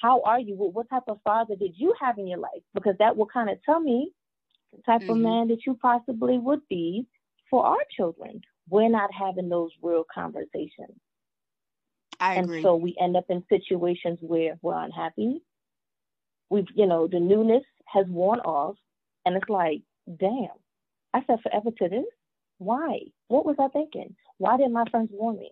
[0.00, 0.54] How are you?
[0.54, 2.62] What, what type of father did you have in your life?
[2.74, 4.10] Because that will kind of tell me
[4.74, 5.10] the type mm-hmm.
[5.10, 7.06] of man that you possibly would be
[7.48, 8.40] for our children.
[8.68, 10.98] We're not having those real conversations.
[12.18, 12.62] I and agree.
[12.62, 15.42] so we end up in situations where we're unhappy.
[16.50, 18.76] We've you know the newness has worn off
[19.24, 19.82] and it's like
[20.18, 20.48] damn
[21.16, 22.04] I said forever to this?
[22.58, 23.00] Why?
[23.28, 24.14] What was I thinking?
[24.38, 25.50] Why didn't my friends warn me?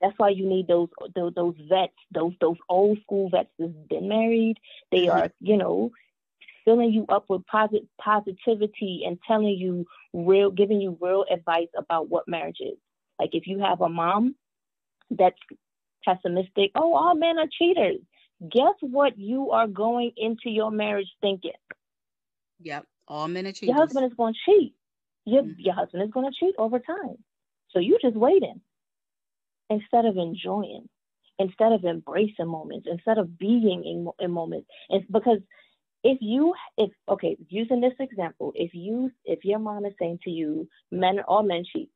[0.00, 4.08] That's why you need those those, those vets, those those old school vets that's been
[4.08, 4.56] married.
[4.92, 5.18] They mm-hmm.
[5.18, 5.90] are, you know,
[6.64, 12.08] filling you up with posit- positivity and telling you real, giving you real advice about
[12.08, 12.76] what marriage is.
[13.18, 14.36] Like if you have a mom
[15.10, 15.38] that's
[16.04, 18.00] pessimistic, oh, all men are cheaters.
[18.40, 21.52] Guess what you are going into your marriage thinking?
[22.60, 23.68] Yep, all men are cheaters.
[23.68, 24.74] Your husband is going to cheat.
[25.24, 25.58] Your, mm-hmm.
[25.60, 27.16] your husband is going to cheat over time.
[27.70, 28.60] So you just waiting
[29.68, 30.88] instead of enjoying,
[31.38, 34.68] instead of embracing moments, instead of being in, in moments.
[34.88, 35.38] It's because
[36.06, 40.30] if you if okay using this example if you if your mom is saying to
[40.30, 41.90] you men all men cheat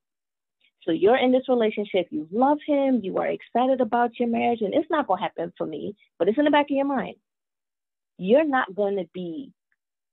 [0.83, 4.75] so you're in this relationship you love him you are excited about your marriage and
[4.75, 7.15] it's not going to happen for me but it's in the back of your mind
[8.19, 9.53] you're not going to be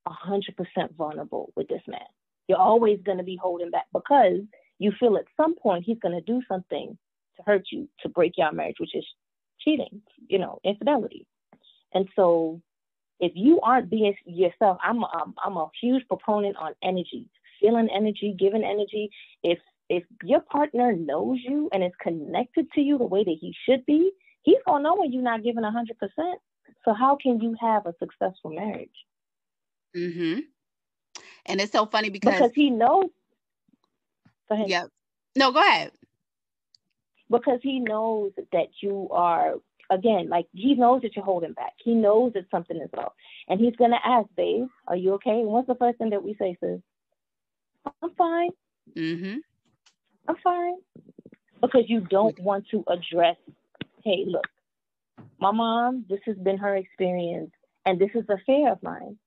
[0.07, 1.99] 100% vulnerable with this man
[2.47, 4.39] you're always going to be holding back because
[4.79, 6.97] you feel at some point he's going to do something
[7.35, 9.05] to hurt you to break your marriage which is
[9.59, 11.25] cheating you know infidelity
[11.93, 12.61] and so
[13.19, 17.27] if you aren't being yourself, I'm a, I'm a huge proponent on energy,
[17.59, 19.09] feeling energy, giving energy.
[19.43, 23.55] If if your partner knows you and is connected to you the way that he
[23.67, 24.11] should be,
[24.43, 26.39] he's gonna know when you're not giving hundred percent.
[26.85, 28.89] So how can you have a successful marriage?
[29.97, 30.39] Mm-hmm.
[31.47, 33.05] And it's so funny because because he knows.
[34.49, 34.69] Go ahead.
[34.69, 34.89] Yep.
[35.35, 35.91] No, go ahead.
[37.29, 39.55] Because he knows that you are
[39.89, 41.73] again, like he knows that you're holding back.
[41.83, 43.13] He knows that something is off.
[43.47, 45.39] And he's gonna ask, babe, are you okay?
[45.41, 46.79] And what's the first thing that we say, sis?
[48.01, 48.49] I'm fine.
[48.95, 49.37] Mm-hmm.
[50.27, 50.75] I'm fine.
[51.61, 53.37] Because you don't want to address,
[54.03, 54.45] hey, look,
[55.39, 57.51] my mom, this has been her experience,
[57.85, 59.17] and this is a fear of mine.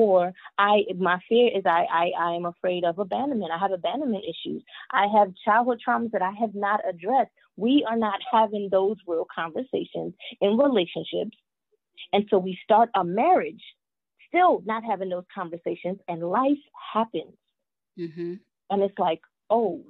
[0.00, 3.52] Or I my fear is I, I I am afraid of abandonment.
[3.52, 4.62] I have abandonment issues.
[4.90, 9.26] I have childhood traumas that I have not addressed we are not having those real
[9.34, 11.36] conversations in relationships.
[12.12, 13.62] And so we start a marriage
[14.28, 17.36] still not having those conversations, and life happens.
[17.98, 18.34] Mm-hmm.
[18.70, 19.82] And it's like, oh,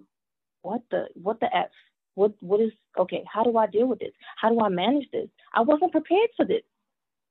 [0.62, 1.70] what the what the f?
[2.14, 3.24] What what is okay?
[3.32, 4.12] How do I deal with this?
[4.36, 5.28] How do I manage this?
[5.54, 6.62] I wasn't prepared for this.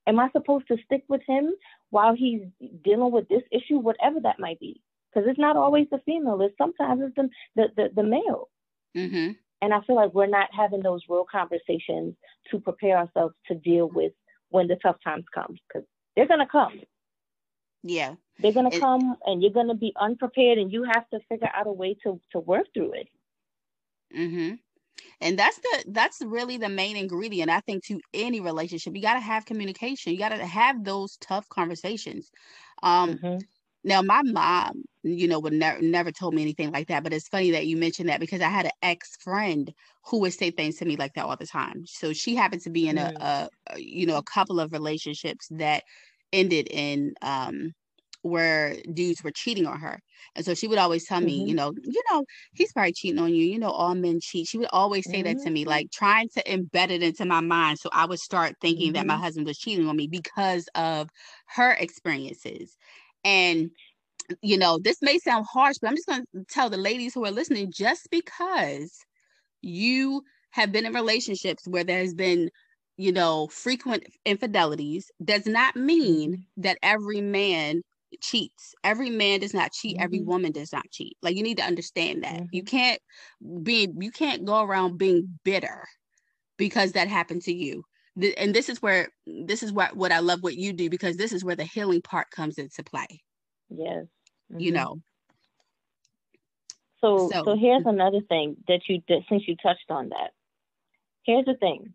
[0.08, 1.54] Am I supposed to stick with him
[1.90, 2.42] while he's
[2.84, 4.82] dealing with this issue, whatever that might be?
[5.14, 8.50] Because it's not always the female; it's sometimes it's the the the, the male.
[8.96, 9.32] Mm-hmm.
[9.62, 12.16] And I feel like we're not having those real conversations
[12.50, 14.14] to prepare ourselves to deal with
[14.50, 16.82] when the tough times come because they're going to come.
[17.84, 18.16] Yeah.
[18.40, 21.50] They're going to come and you're going to be unprepared and you have to figure
[21.54, 23.08] out a way to, to work through it.
[24.16, 24.60] Mhm.
[25.20, 28.96] And that's the that's really the main ingredient I think to any relationship.
[28.96, 30.14] You got to have communication.
[30.14, 32.30] You got to have those tough conversations.
[32.84, 33.38] Um mm-hmm.
[33.84, 37.04] Now, my mom, you know, would never never told me anything like that.
[37.04, 39.74] But it's funny that you mentioned that because I had an ex friend
[40.06, 41.86] who would say things to me like that all the time.
[41.86, 43.16] So she happened to be in mm.
[43.20, 45.84] a, a, you know, a couple of relationships that
[46.32, 47.74] ended in um
[48.24, 50.00] where dudes were cheating on her.
[50.36, 51.48] And so she would always tell me, mm-hmm.
[51.48, 53.44] you know, you know, he's probably cheating on you.
[53.46, 54.48] You know, all men cheat.
[54.48, 55.38] She would always say mm-hmm.
[55.38, 55.70] that to me, mm-hmm.
[55.70, 57.80] like trying to embed it into my mind.
[57.80, 58.94] So I would start thinking mm-hmm.
[58.94, 59.24] that my mm-hmm.
[59.24, 61.10] husband was cheating on me because of
[61.56, 62.78] her experiences.
[63.24, 63.72] And
[64.42, 67.26] you know, this may sound harsh, but I'm just going to tell the ladies who
[67.26, 68.98] are listening just because
[69.62, 72.50] you have been in relationships where there's been,
[72.98, 76.62] you know, frequent infidelities does not mean mm-hmm.
[76.62, 77.82] that every man
[78.22, 78.74] cheats.
[78.84, 79.96] Every man does not cheat.
[79.96, 80.04] Mm-hmm.
[80.04, 81.18] Every woman does not cheat.
[81.22, 82.34] Like you need to understand that.
[82.34, 82.46] Mm-hmm.
[82.52, 83.00] You can't
[83.64, 85.86] be you can't go around being bitter
[86.58, 87.84] because that happened to you.
[88.38, 91.32] and this is where this is what what I love what you do because this
[91.32, 93.08] is where the healing part comes into play.
[93.70, 94.06] Yes.
[94.52, 94.60] Mm-hmm.
[94.60, 95.02] You know.
[97.00, 100.32] So, so so here's another thing that you that since you touched on that.
[101.24, 101.94] Here's the thing.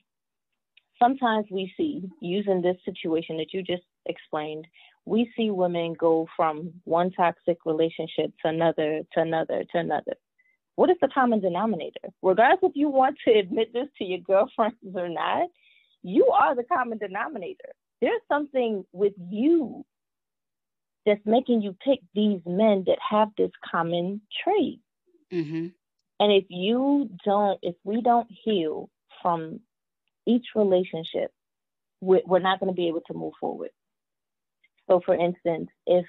[1.00, 4.66] Sometimes we see using this situation that you just explained,
[5.04, 10.14] we see women go from one toxic relationship to another to another to another.
[10.74, 12.10] What is the common denominator?
[12.22, 15.48] Regardless if you want to admit this to your girlfriends or not,
[16.02, 17.72] you are the common denominator.
[18.00, 19.84] There's something with you
[21.06, 24.80] that's making you pick these men that have this common trait.
[25.32, 25.68] Mm-hmm.
[26.18, 28.90] And if you don't, if we don't heal
[29.22, 29.60] from
[30.26, 31.30] each relationship,
[32.00, 33.70] we're not going to be able to move forward.
[34.88, 36.06] So, for instance, if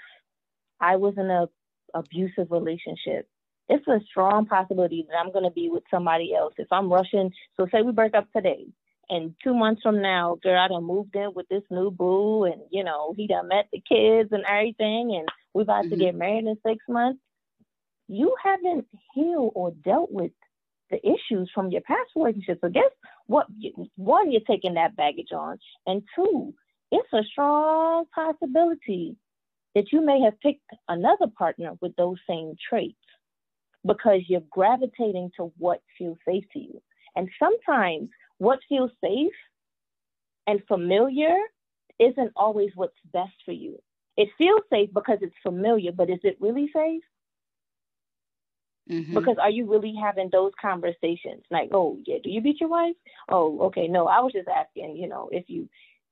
[0.79, 1.47] I was in a
[1.93, 3.27] abusive relationship,
[3.69, 6.53] it's a strong possibility that I'm going to be with somebody else.
[6.57, 8.67] If I'm rushing, so say we break up today,
[9.09, 12.61] and two months from now, girl, I done moved in with this new boo, and
[12.71, 15.91] you know he done met the kids and everything, and we about mm-hmm.
[15.91, 17.19] to get married in six months.
[18.07, 20.31] You haven't healed or dealt with
[20.89, 22.59] the issues from your past relationship.
[22.61, 22.91] So guess
[23.27, 23.47] what?
[23.95, 26.53] One, you're taking that baggage on, and two,
[26.91, 29.15] it's a strong possibility
[29.75, 32.95] that you may have picked another partner with those same traits
[33.85, 36.81] because you're gravitating to what feels safe to you.
[37.15, 39.33] And sometimes what feels safe
[40.45, 41.35] and familiar
[41.99, 43.79] isn't always what's best for you.
[44.15, 47.03] It feels safe because it's familiar, but is it really safe?
[48.89, 49.13] Mm-hmm.
[49.13, 51.43] Because are you really having those conversations?
[51.51, 52.95] Like, oh yeah, do you beat your wife?
[53.29, 55.67] Oh, okay, no, I was just asking, you know, if you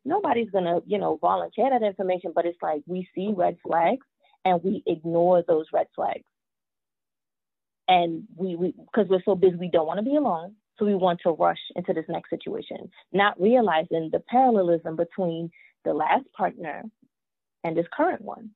[0.05, 4.05] nobody's gonna, you know, volunteer that information, but it's like we see red flags
[4.45, 6.23] and we ignore those red flags.
[7.87, 10.55] And we we because we're so busy we don't want to be alone.
[10.77, 15.49] So we want to rush into this next situation, not realizing the parallelism between
[15.85, 16.83] the last partner
[17.63, 18.51] and this current one.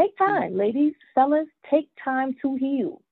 [0.00, 0.32] Take mm-hmm.
[0.32, 3.02] time, ladies, fellas, take time to heal.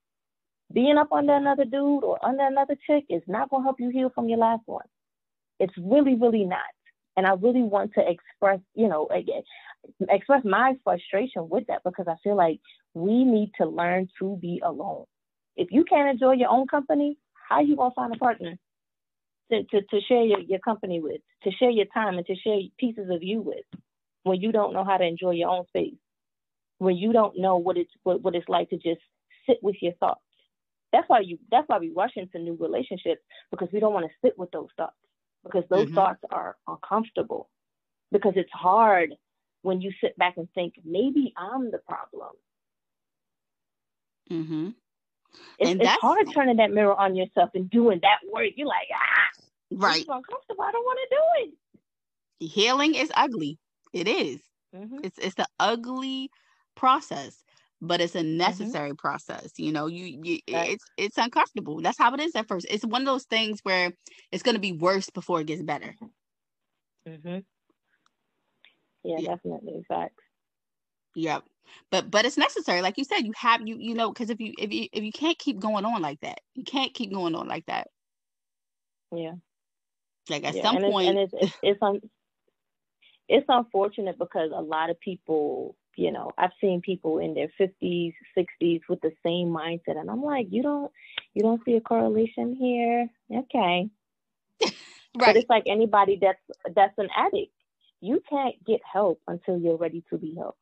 [0.72, 3.90] Being up under another dude or under another chick is not going to help you
[3.90, 4.87] heal from your last one.
[5.61, 6.61] It's really, really not.
[7.16, 9.09] And I really want to express, you know,
[10.09, 12.61] express my frustration with that because I feel like
[12.94, 15.05] we need to learn to be alone.
[15.57, 17.16] If you can't enjoy your own company,
[17.48, 18.57] how are you gonna find a partner
[19.50, 22.59] to, to, to share your, your company with, to share your time and to share
[22.79, 23.64] pieces of you with
[24.24, 25.94] when you don't know how to enjoy your own space,
[26.79, 29.00] when you don't know what it's what, what it's like to just
[29.48, 30.20] sit with your thoughts.
[30.92, 34.12] That's why you that's why we rush into new relationships because we don't want to
[34.26, 34.96] sit with those thoughts
[35.44, 35.94] because those mm-hmm.
[35.94, 37.49] thoughts are uncomfortable
[38.12, 39.14] because it's hard
[39.62, 42.31] when you sit back and think maybe I'm the problem.
[44.31, 44.68] Mm-hmm.
[45.59, 48.51] It's, and it's hard turning that mirror on yourself and doing that work.
[48.57, 50.01] You're like, ah, right.
[50.01, 50.62] It's uncomfortable.
[50.62, 51.51] I don't want to do
[52.40, 52.51] it.
[52.51, 53.59] Healing is ugly.
[53.92, 54.40] It is.
[54.75, 54.99] Mm-hmm.
[55.05, 56.31] It's it's the ugly
[56.75, 57.42] process,
[57.87, 58.37] but it's a mm-hmm.
[58.38, 58.96] necessary mm-hmm.
[58.96, 59.53] process.
[59.57, 60.70] You know, you, you right.
[60.70, 61.81] it's it's uncomfortable.
[61.81, 62.66] That's how it is at first.
[62.68, 63.92] It's one of those things where
[64.33, 65.94] it's going to be worse before it gets better.
[67.09, 67.38] mm-hmm.
[69.05, 70.22] Yeah, yeah, definitely facts.
[71.14, 71.44] Yep
[71.90, 74.53] but but it's necessary like you said you have you you know because if you
[74.59, 77.49] if you if you can't keep going on like that you can't keep going on
[77.49, 77.88] like that
[79.14, 79.33] yeah
[80.31, 80.62] like at yeah.
[80.62, 82.01] some and point it's, it's, it's, un,
[83.29, 88.14] it's unfortunate because a lot of people you know i've seen people in their 50s
[88.37, 90.92] 60s with the same mindset and i'm like you don't
[91.35, 93.88] you don't see a correlation here okay
[94.62, 94.72] right
[95.14, 97.52] but it's like anybody that's that's an addict
[98.00, 100.61] you can't get help until you're ready to be helped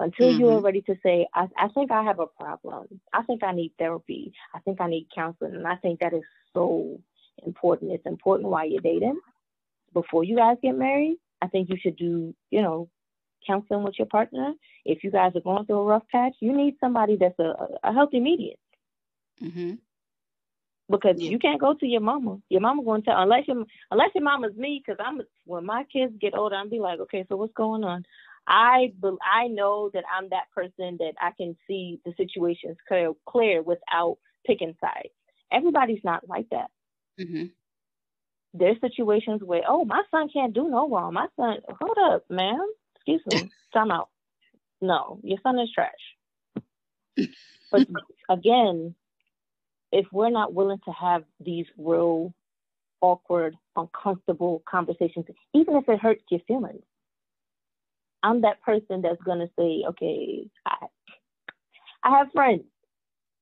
[0.00, 0.40] until mm-hmm.
[0.40, 3.00] you're ready to say, I, I think I have a problem.
[3.12, 4.32] I think I need therapy.
[4.54, 5.54] I think I need counseling.
[5.54, 6.22] And I think that is
[6.54, 7.00] so
[7.44, 7.92] important.
[7.92, 9.18] It's important while you're dating.
[9.92, 12.88] Before you guys get married, I think you should do, you know,
[13.46, 14.52] counseling with your partner.
[14.84, 17.92] If you guys are going through a rough patch, you need somebody that's a, a
[17.92, 18.56] healthy median.
[19.42, 19.74] Mm-hmm.
[20.90, 21.30] Because yeah.
[21.30, 22.38] you can't go to your mama.
[22.48, 24.82] Your mama going to tell unless your unless your mama's me.
[24.84, 28.04] Because I'm when my kids get older, I'm be like, okay, so what's going on?
[28.46, 33.60] I I know that I'm that person that I can see the situations clear, clear
[33.62, 35.12] without picking sides.
[35.52, 36.70] Everybody's not like that.
[37.20, 37.44] Mm-hmm.
[38.54, 41.12] There's situations where, oh, my son can't do no wrong.
[41.12, 42.66] My son, hold up, ma'am.
[43.08, 43.50] Excuse me.
[43.72, 44.08] Time out.
[44.80, 47.26] No, your son is trash.
[47.70, 47.86] but
[48.28, 48.94] again,
[49.92, 52.32] if we're not willing to have these real
[53.00, 56.82] awkward, uncomfortable conversations, even if it hurts your feelings,
[58.22, 60.86] I'm that person that's gonna say, okay, I,
[62.02, 62.64] I have friends,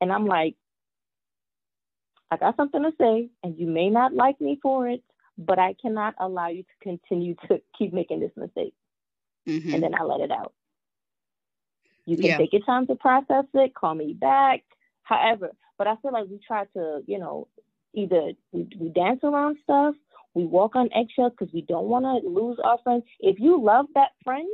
[0.00, 0.55] and I'm like,
[2.31, 5.02] I got something to say, and you may not like me for it,
[5.38, 8.74] but I cannot allow you to continue to keep making this mistake.
[9.49, 9.75] Mm-hmm.
[9.75, 10.53] And then I let it out.
[12.05, 12.39] You can yeah.
[12.39, 14.63] take your time to process it, call me back,
[15.03, 15.51] however.
[15.77, 17.49] But I feel like we try to, you know,
[17.95, 19.95] either we, we dance around stuff,
[20.35, 23.05] we walk on eggshells because we don't want to lose our friends.
[23.21, 24.49] If you love that friend,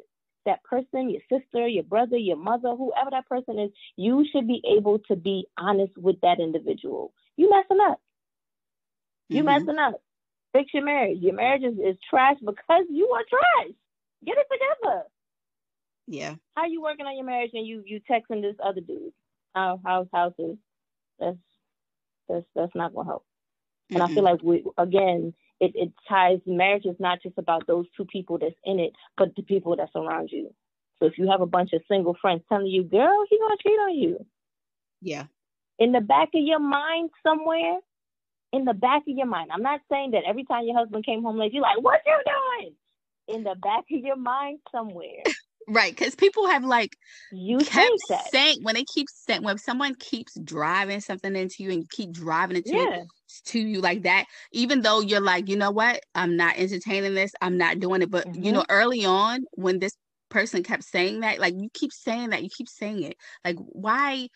[0.47, 4.63] that person, your sister, your brother, your mother, whoever that person is, you should be
[4.77, 7.13] able to be honest with that individual.
[7.37, 8.01] You messing up.
[9.29, 9.47] You mm-hmm.
[9.47, 10.01] messing up.
[10.53, 11.19] Fix your marriage.
[11.21, 13.75] Your marriage is, is trash because you are trash.
[14.25, 15.03] Get it together.
[16.07, 16.35] Yeah.
[16.57, 19.13] How you working on your marriage and you you texting this other dude?
[19.55, 20.57] How how's how's this?
[21.19, 21.37] That's
[22.29, 23.25] that's that's not gonna help.
[23.91, 24.11] And mm-hmm.
[24.11, 28.05] I feel like we again it, it ties marriage is not just about those two
[28.05, 30.53] people that's in it, but the people that's around you.
[30.99, 33.73] So if you have a bunch of single friends telling you, girl, he gonna cheat
[33.73, 34.27] on you.
[35.01, 35.25] Yeah.
[35.79, 37.79] In the back of your mind somewhere,
[38.53, 39.51] in the back of your mind.
[39.53, 42.21] I'm not saying that every time your husband came home late, you're like, what you
[42.25, 42.75] doing?
[43.33, 45.23] In the back of your mind somewhere,
[45.69, 46.97] Right, because people have like
[47.31, 47.99] you kept
[48.31, 52.57] saying when they keep saying when someone keeps driving something into you and keep driving
[52.57, 53.03] it to, yeah.
[53.47, 57.33] to you like that, even though you're like, you know what, I'm not entertaining this,
[57.41, 58.11] I'm not doing it.
[58.11, 58.43] But mm-hmm.
[58.43, 59.93] you know, early on when this
[60.31, 63.17] person kept saying that, like you keep saying that, you keep saying it.
[63.45, 64.29] Like, why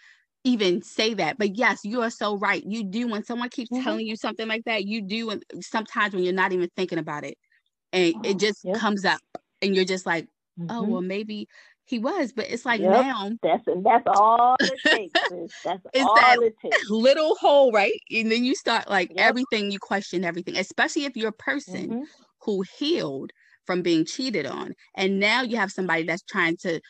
[0.45, 1.39] even say that?
[1.39, 2.63] But yes, you are so right.
[2.65, 3.83] You do when someone keeps mm-hmm.
[3.83, 7.25] telling you something like that, you do and sometimes when you're not even thinking about
[7.25, 7.37] it.
[7.93, 8.77] And it just yep.
[8.77, 9.21] comes up
[9.63, 10.29] and you're just like,
[10.59, 10.71] oh, mm-hmm.
[10.71, 11.49] oh well maybe
[11.87, 12.91] he was, but it's like yep.
[12.91, 15.21] now that's that's all it takes.
[15.65, 16.91] That's all that it takes.
[16.91, 17.99] Little hole, right?
[18.11, 19.29] And then you start like yep.
[19.29, 22.03] everything you question everything, especially if you're a person mm-hmm.
[22.41, 23.31] who healed
[23.67, 26.81] from being cheated on, and now you have somebody that's trying to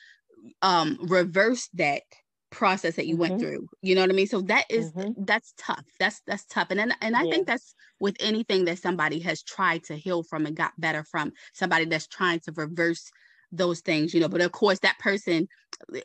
[0.62, 2.03] um reverse that
[2.51, 3.22] process that you mm-hmm.
[3.22, 5.24] went through you know what i mean so that is, mm-hmm.
[5.24, 7.30] that's tough that's that's tough and then and i yeah.
[7.30, 11.32] think that's with anything that somebody has tried to heal from and got better from
[11.55, 13.11] somebody that's trying to reverse
[13.53, 14.28] those things, you know.
[14.28, 15.49] But of course, that person,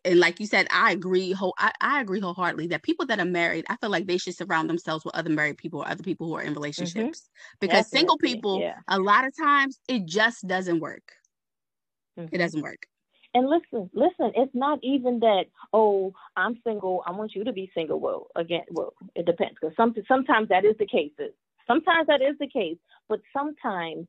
[0.06, 1.32] and like you said, I agree.
[1.32, 4.36] Whole, I, I agree wholeheartedly that people that are married, I feel like they should
[4.36, 6.56] surround themselves with other married people or other people who are in mm-hmm.
[6.56, 7.20] relationships.
[7.20, 7.58] Mm-hmm.
[7.60, 7.98] Because Definitely.
[7.98, 8.76] single people, yeah.
[8.88, 11.04] a lot of times, it just doesn't work.
[12.20, 12.36] Mm-hmm.
[12.36, 12.86] It doesn't work.
[13.34, 17.72] And listen, listen, it's not even that, oh, I'm single, I want you to be
[17.74, 18.00] single.
[18.00, 21.12] Well, again, well, it depends because some, sometimes that is the case.
[21.66, 22.78] Sometimes that is the case,
[23.08, 24.08] but sometimes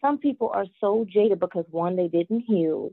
[0.00, 2.90] some people are so jaded because one, they didn't heal.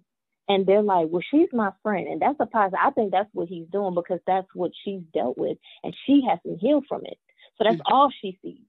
[0.50, 2.08] And they're like, well, she's my friend.
[2.08, 2.80] And that's a positive.
[2.84, 5.58] I think that's what he's doing because that's what she's dealt with.
[5.84, 7.18] And she hasn't healed from it.
[7.58, 7.94] So that's mm-hmm.
[7.94, 8.66] all she sees.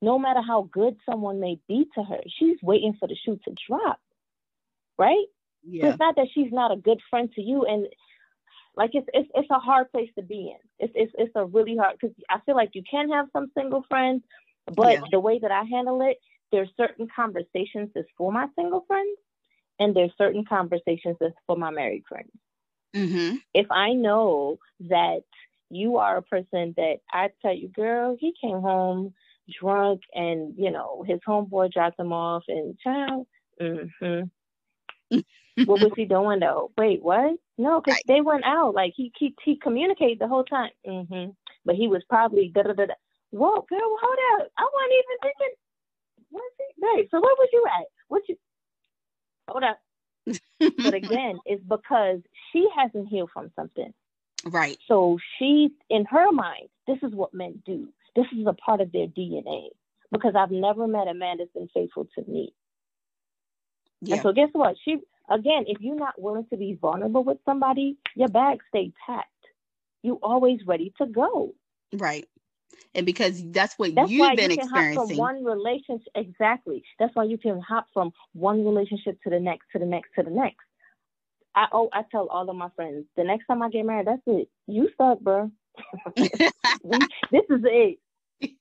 [0.00, 3.54] No matter how good someone may be to her, she's waiting for the shoe to
[3.68, 4.00] drop.
[4.96, 5.26] Right?
[5.62, 5.90] Yeah.
[5.90, 7.64] It's not that she's not a good friend to you.
[7.64, 7.86] And
[8.76, 10.68] like it's it's it's a hard place to be in.
[10.78, 13.84] It's it's it's a really hard because I feel like you can have some single
[13.88, 14.22] friends,
[14.66, 15.00] but yeah.
[15.10, 16.18] the way that I handle it,
[16.52, 19.18] there's certain conversations that's for my single friends,
[19.78, 22.30] and there's certain conversations that's for my married friends.
[22.94, 23.36] Mm-hmm.
[23.54, 24.58] If I know
[24.88, 25.22] that
[25.70, 29.14] you are a person that I tell you, girl, he came home
[29.60, 33.26] drunk, and you know his homeboy dropped him off, and child,
[33.60, 34.22] mm-hmm.
[35.66, 36.70] what was he doing though?
[36.78, 37.36] Wait, what?
[37.58, 38.74] No, because they went out.
[38.74, 40.70] Like he he he communicated the whole time.
[40.86, 41.30] Mm-hmm.
[41.64, 42.94] But he was probably da da da.
[43.30, 44.48] Whoa, girl, hold up!
[44.58, 45.54] I wasn't even thinking
[46.30, 46.82] was he?
[46.82, 47.08] Right.
[47.10, 47.86] So where was you at?
[48.08, 48.36] What you?
[49.48, 49.78] Hold up.
[50.84, 52.20] but again, it's because
[52.52, 53.92] she hasn't healed from something.
[54.44, 54.78] Right.
[54.88, 57.88] So she, in her mind, this is what men do.
[58.16, 59.68] This is a part of their DNA.
[60.12, 62.52] Because I've never met a man that's been faithful to me.
[64.00, 64.14] Yeah.
[64.14, 64.76] And so guess what?
[64.84, 64.98] She
[65.28, 69.28] again, if you're not willing to be vulnerable with somebody, your bag stay packed.
[70.02, 71.54] You always ready to go.
[71.92, 72.26] Right
[72.94, 75.16] and because that's what that's you've been you experiencing.
[75.16, 76.82] one relationship, exactly.
[76.98, 80.22] That's why you can hop from one relationship to the next, to the next, to
[80.22, 80.58] the next.
[81.54, 84.22] I oh, I tell all of my friends, the next time I get married, that's
[84.26, 84.48] it.
[84.66, 85.50] You stuck, bro.
[86.16, 86.28] this
[87.50, 87.98] is it.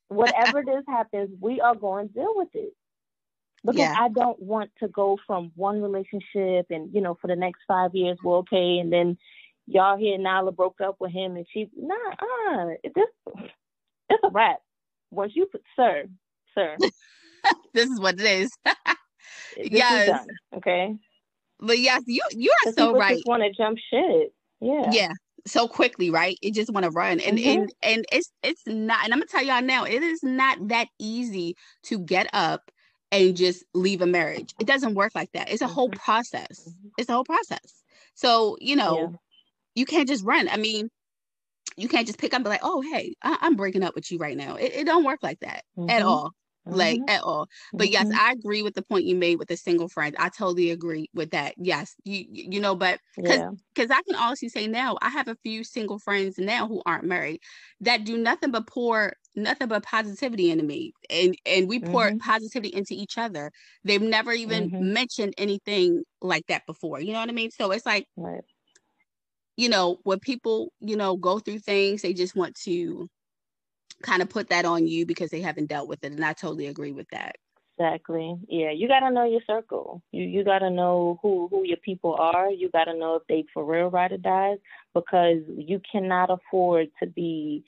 [0.07, 2.73] Whatever this happens, we are going to deal with it.
[3.63, 3.95] Because yeah.
[3.97, 7.93] I don't want to go from one relationship and you know for the next five
[7.93, 9.17] years we're okay, and then
[9.67, 13.45] y'all hear Nala broke up with him and she nah uh this
[14.09, 14.59] it's a wrap.
[15.11, 16.05] Once you put, sir,
[16.55, 16.75] sir.
[17.73, 18.51] this is what it is.
[19.57, 20.25] yes.
[20.55, 20.95] okay.
[21.59, 23.15] But yes, you you are so right.
[23.15, 24.33] Just want to jump shit.
[24.61, 24.89] Yeah.
[24.91, 25.11] Yeah.
[25.45, 26.37] So quickly, right?
[26.41, 27.61] It just want to run, and mm-hmm.
[27.61, 29.03] and and it's it's not.
[29.03, 32.71] And I'm gonna tell y'all now, it is not that easy to get up
[33.11, 34.53] and just leave a marriage.
[34.59, 35.49] It doesn't work like that.
[35.49, 35.73] It's a mm-hmm.
[35.73, 36.67] whole process.
[36.67, 36.87] Mm-hmm.
[36.97, 37.81] It's a whole process.
[38.15, 39.17] So you know, yeah.
[39.75, 40.49] you can't just run.
[40.49, 40.89] I mean,
[41.77, 44.11] you can't just pick up and be like, oh, hey, I- am breaking up with
[44.11, 44.55] you right now.
[44.55, 45.89] It, it don't work like that mm-hmm.
[45.89, 46.31] at all.
[46.69, 47.09] Like mm-hmm.
[47.09, 47.47] at all.
[47.73, 48.11] But mm-hmm.
[48.11, 50.15] yes, I agree with the point you made with the single friend.
[50.19, 51.55] I totally agree with that.
[51.57, 51.95] Yes.
[52.03, 55.63] You you know, but because because I can honestly say now I have a few
[55.63, 57.41] single friends now who aren't married
[57.81, 62.17] that do nothing but pour nothing but positivity into me and and we pour mm-hmm.
[62.17, 63.51] positivity into each other
[63.85, 64.91] they've never even mm-hmm.
[64.91, 68.41] mentioned anything like that before you know what i mean so it's like right
[69.59, 73.09] you know, when people, you know, go through things, they just want to
[74.01, 76.11] kind of put that on you because they haven't dealt with it.
[76.11, 77.35] And I totally agree with that.
[77.77, 78.35] Exactly.
[78.49, 80.01] Yeah, you got to know your circle.
[80.11, 82.51] You you got to know who who your people are.
[82.51, 84.57] You got to know if they for real ride or dies
[84.93, 87.63] because you cannot afford to be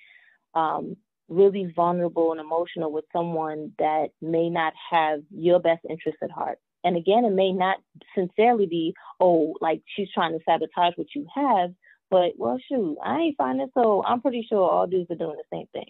[0.54, 0.98] um,
[1.30, 6.60] really vulnerable and emotional with someone that may not have your best interest at heart.
[6.84, 7.78] And again, it may not
[8.14, 11.74] sincerely be, oh, like she's trying to sabotage what you have,
[12.10, 15.56] but well, shoot, I ain't finding so I'm pretty sure all dudes are doing the
[15.56, 15.90] same thing.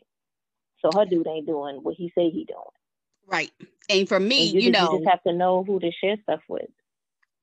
[0.82, 2.60] So her dude ain't doing what he say he doing.
[3.28, 3.52] Right.
[3.90, 6.18] And for me, and you, you know, you just have to know who to share
[6.24, 6.70] stuff with.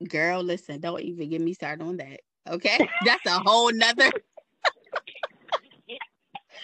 [0.08, 2.20] Girl, listen, don't even get me started on that.
[2.48, 2.78] Okay.
[3.04, 4.10] That's a whole nother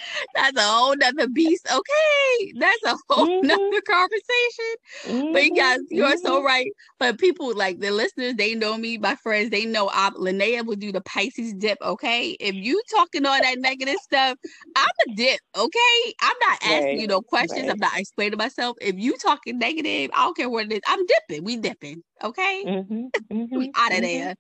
[0.34, 1.66] that's a whole nother beast.
[1.70, 3.46] Okay, that's a whole mm-hmm.
[3.46, 4.74] nother conversation.
[5.04, 5.32] Mm-hmm.
[5.32, 6.46] But you guys, you are so mm-hmm.
[6.46, 6.70] right.
[6.98, 10.76] But people like the listeners, they know me, my friends, they know I Linnea will
[10.76, 11.78] do the Pisces dip.
[11.82, 14.38] Okay, if you talking all that negative stuff,
[14.76, 15.40] I'm a dip.
[15.56, 16.98] Okay, I'm not asking right.
[16.98, 17.62] you no questions.
[17.62, 17.70] Right.
[17.70, 18.76] I'm not explaining myself.
[18.80, 20.80] If you talking negative, I don't care what it is.
[20.86, 21.44] I'm dipping.
[21.44, 22.02] We dipping.
[22.22, 23.56] Okay, mm-hmm.
[23.56, 24.02] we out of mm-hmm.
[24.02, 24.34] there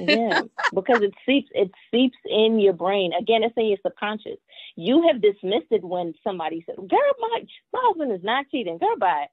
[0.00, 0.42] yeah,
[0.72, 3.12] because it seeps it seeps in your brain.
[3.18, 4.38] Again, it's in your subconscious.
[4.76, 7.40] You have dismissed it when somebody said, "Girl, my
[7.72, 9.28] my husband is not cheating." Girl, but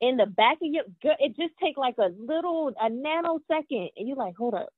[0.00, 4.08] in the back of your, girl, it just take like a little a nanosecond, and
[4.08, 4.70] you're like, "Hold up."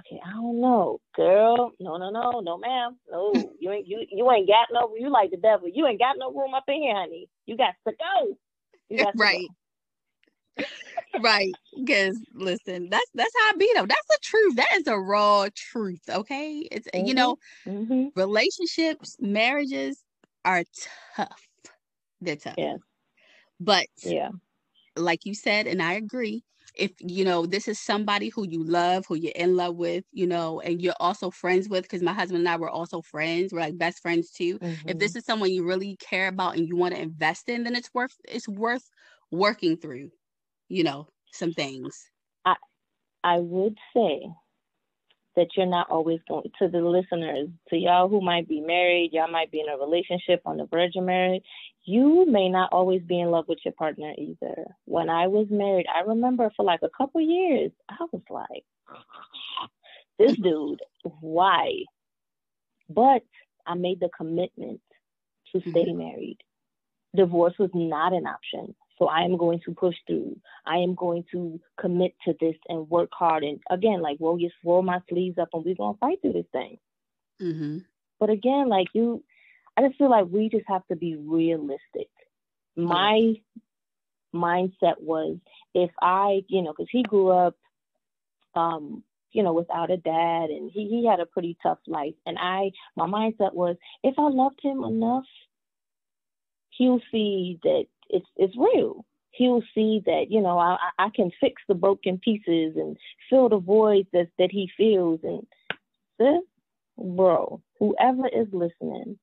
[0.00, 1.72] Okay, I don't know, girl.
[1.80, 2.98] No, no, no, no, ma'am.
[3.10, 4.94] No, you ain't you you ain't got no.
[4.98, 5.68] You like the devil.
[5.68, 7.28] You ain't got no room up in here, honey.
[7.46, 8.36] You got to go.
[8.90, 9.48] You got to right.
[9.48, 9.59] Go
[11.20, 11.52] right.
[11.76, 13.86] Because listen, that's that's how I be though.
[13.86, 14.56] That's the truth.
[14.56, 16.02] That is a raw truth.
[16.08, 16.68] Okay.
[16.70, 17.06] It's mm-hmm.
[17.06, 17.36] you know,
[17.66, 18.08] mm-hmm.
[18.14, 20.02] relationships, marriages
[20.44, 20.64] are
[21.16, 21.48] tough.
[22.20, 22.54] They're tough.
[22.58, 22.76] Yeah.
[23.58, 24.30] But yeah,
[24.96, 26.42] like you said, and I agree.
[26.76, 30.26] If you know this is somebody who you love, who you're in love with, you
[30.26, 33.60] know, and you're also friends with, because my husband and I were also friends, we're
[33.60, 34.58] like best friends too.
[34.58, 34.88] Mm-hmm.
[34.88, 37.74] If this is someone you really care about and you want to invest in, then
[37.74, 38.88] it's worth it's worth
[39.30, 40.10] working through
[40.70, 42.08] you know, some things?
[42.46, 42.54] I
[43.22, 44.22] I would say
[45.36, 49.30] that you're not always going to the listeners, to y'all who might be married, y'all
[49.30, 51.42] might be in a relationship on the verge of marriage.
[51.84, 54.64] You may not always be in love with your partner either.
[54.86, 58.64] When I was married, I remember for like a couple years, I was like,
[60.18, 60.80] this dude,
[61.20, 61.84] why?
[62.88, 63.22] But
[63.66, 64.80] I made the commitment
[65.52, 65.98] to stay mm-hmm.
[65.98, 66.38] married.
[67.14, 68.74] Divorce was not an option.
[69.00, 70.38] So I am going to push through.
[70.66, 73.44] I am going to commit to this and work hard.
[73.44, 76.34] And again, like, well, just roll my sleeves up and we're going to fight through
[76.34, 76.76] this thing.
[77.40, 77.78] Mm-hmm.
[78.20, 79.24] But again, like you,
[79.74, 82.10] I just feel like we just have to be realistic.
[82.76, 83.36] My
[84.34, 85.38] mindset was
[85.74, 87.56] if I, you know, because he grew up,
[88.54, 92.14] um, you know, without a dad and he, he had a pretty tough life.
[92.26, 95.24] And I, my mindset was if I loved him enough,
[96.68, 99.04] he'll see that it's it's real.
[99.32, 102.96] He'll see that you know I I can fix the broken pieces and
[103.28, 105.20] fill the voids that that he feels.
[105.22, 105.46] And
[106.18, 106.42] this,
[106.98, 109.18] bro, whoever is listening,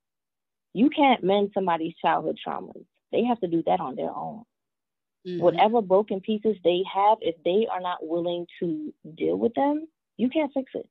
[0.74, 2.86] you can't mend somebody's childhood traumas.
[3.12, 4.44] They have to do that on their own.
[5.28, 5.42] Mm-hmm.
[5.42, 10.30] Whatever broken pieces they have, if they are not willing to deal with them, you
[10.30, 10.88] can't fix it.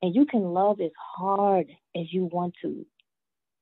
[0.00, 2.84] And you can love as hard as you want to.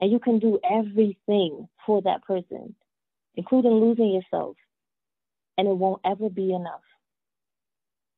[0.00, 2.74] And you can do everything for that person
[3.34, 4.56] including losing yourself.
[5.58, 6.80] And it won't ever be enough.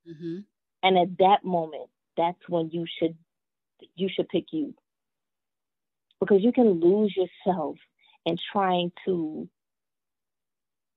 [0.08, 0.38] Mm-hmm.
[0.82, 3.16] And at that moment, that's when you should
[3.96, 4.74] you should pick you.
[6.20, 7.76] Because you can lose yourself
[8.24, 9.48] in trying to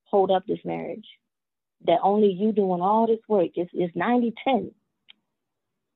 [0.04, 1.06] hold up this marriage.
[1.84, 4.70] That only you doing all this work is, is 90 10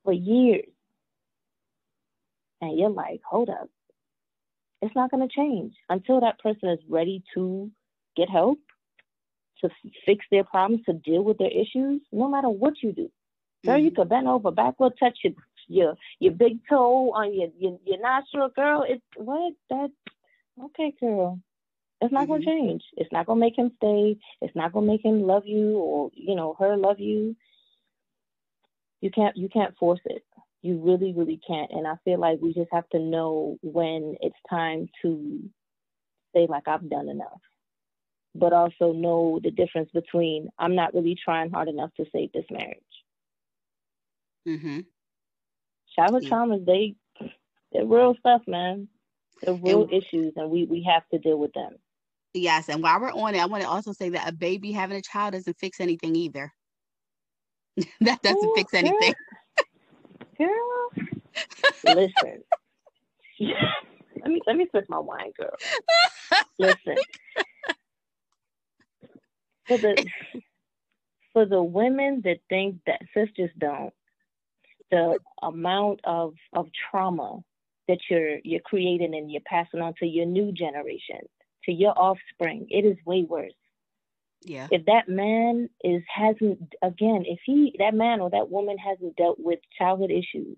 [0.05, 0.67] for years.
[2.61, 3.69] And you're like, hold up.
[4.83, 7.71] It's not going to change until that person is ready to
[8.17, 8.59] get help
[9.61, 9.71] to
[10.07, 13.11] fix their problems, to deal with their issues, no matter what you do.
[13.65, 13.85] Girl, mm-hmm.
[13.85, 15.35] you could bend over backward, touch your
[15.69, 18.85] your your big toe on your your, your nostril, girl.
[18.89, 19.91] It's what that
[20.65, 21.39] okay, girl.
[22.01, 22.33] It's not mm-hmm.
[22.33, 22.83] gonna change.
[22.97, 24.17] It's not gonna make him stay.
[24.41, 27.37] It's not gonna make him love you or you know her love you.
[29.01, 30.25] You can't you can't force it.
[30.63, 31.71] You really really can't.
[31.71, 35.51] And I feel like we just have to know when it's time to
[36.35, 37.41] say like I've done enough
[38.35, 42.45] but also know the difference between I'm not really trying hard enough to save this
[42.51, 42.79] marriage.
[44.47, 44.81] Mm-hmm.
[45.97, 46.31] Childhood yeah.
[46.31, 46.95] traumas, they
[47.73, 48.89] they're real stuff, man.
[49.43, 51.77] They're real and, issues, and we we have to deal with them.
[52.33, 54.97] Yes, and while we're on it, I want to also say that a baby having
[54.97, 56.53] a child doesn't fix anything either.
[58.01, 59.15] that doesn't Ooh, fix anything.
[60.39, 60.49] Girl,
[60.95, 61.95] girl.
[61.95, 62.43] listen.
[64.23, 65.51] let me let me switch my wine, girl.
[66.59, 66.97] Listen,
[69.71, 70.07] for the
[71.33, 73.93] for the women that think that sisters don't,
[74.91, 77.41] the amount of of trauma
[77.87, 81.21] that you're you're creating and you're passing on to your new generation,
[81.65, 83.53] to your offspring, it is way worse.
[84.43, 84.69] Yeah.
[84.71, 89.39] If that man is hasn't again, if he that man or that woman hasn't dealt
[89.39, 90.57] with childhood issues,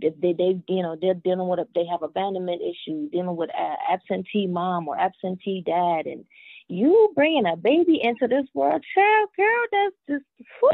[0.00, 3.50] if they they you know they're dealing with a, they have abandonment issues, dealing with
[3.50, 6.24] a absentee mom or absentee dad, and
[6.70, 10.70] you bringing a baby into this world, child, girl, that's just, whew,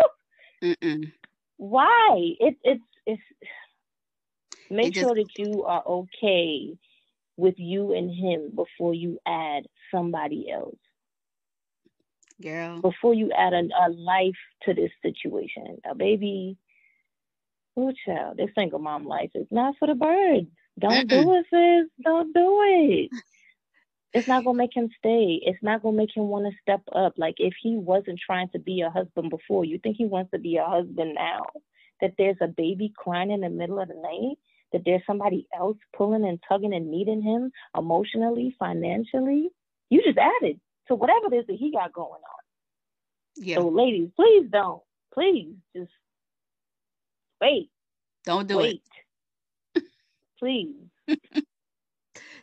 [0.63, 1.13] Mm-mm.
[1.59, 2.35] Why?
[2.41, 3.23] It, it's it's
[4.71, 6.77] make it just, sure that you are okay
[7.37, 10.77] with you and him before you add somebody else.
[12.43, 12.81] Girl.
[12.83, 15.79] Before you add a, a life to this situation.
[15.91, 16.59] A baby,
[17.77, 20.49] oh child, this single mom life is not for the birds.
[20.79, 21.11] Don't Mm-mm.
[21.11, 21.91] do it, sis.
[22.05, 23.11] Don't do it.
[24.17, 25.39] It's not gonna make him stay.
[25.43, 27.19] It's not gonna make him want to step up.
[27.19, 30.39] Like if he wasn't trying to be a husband before, you think he wants to
[30.39, 31.45] be a husband now?
[32.01, 34.39] That there's a baby crying in the middle of the night?
[34.73, 39.51] That there's somebody else pulling and tugging and needing him emotionally, financially?
[39.91, 42.43] You just added to whatever it is that he got going on.
[43.37, 43.57] Yeah.
[43.57, 44.81] So ladies, please don't.
[45.13, 45.93] Please just
[47.39, 47.69] wait.
[48.25, 48.81] Don't do wait.
[49.75, 49.85] it.
[50.39, 50.75] please.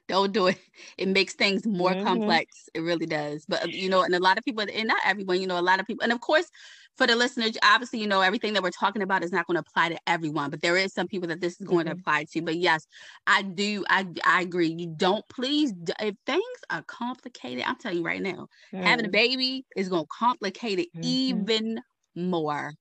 [0.08, 0.58] don't do it.
[0.98, 2.04] It makes things more mm-hmm.
[2.04, 2.70] complex.
[2.74, 3.46] It really does.
[3.48, 5.80] But you know, and a lot of people, and not everyone, you know, a lot
[5.80, 6.50] of people, and of course,
[6.96, 9.62] for the listeners, obviously, you know, everything that we're talking about is not going to
[9.62, 11.96] apply to everyone, but there is some people that this is going mm-hmm.
[11.96, 12.42] to apply to.
[12.42, 12.86] But yes,
[13.26, 13.84] I do.
[13.90, 14.76] I I agree.
[14.78, 17.64] You don't please if things are complicated.
[17.66, 18.84] I'm telling you right now, mm-hmm.
[18.84, 19.14] having a mm.
[19.14, 21.04] baby is going to complicate it mm-hmm.
[21.04, 21.82] even
[22.16, 22.74] more.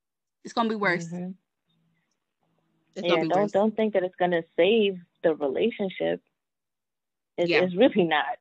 [0.45, 1.07] It's going to be worse.
[1.07, 1.31] Mm-hmm.
[3.05, 3.53] yeah, don't worse.
[3.53, 6.21] don't think that it's going to save the relationship.
[7.43, 7.63] It's, yeah.
[7.63, 8.39] it's really not.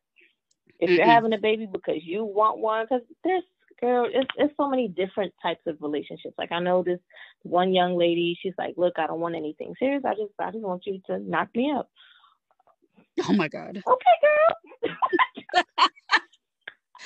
[0.80, 0.98] If Mm-mm.
[0.98, 3.44] you're having a baby because you want one, because there's
[3.80, 6.36] girl, it's it's so many different types of relationships.
[6.38, 7.00] Like I know this
[7.44, 10.04] one young lady, she's like, Look, I don't want anything serious.
[10.06, 11.90] I just I just want you to knock me up.
[13.28, 13.82] Oh my God.
[13.86, 14.96] Okay, girl.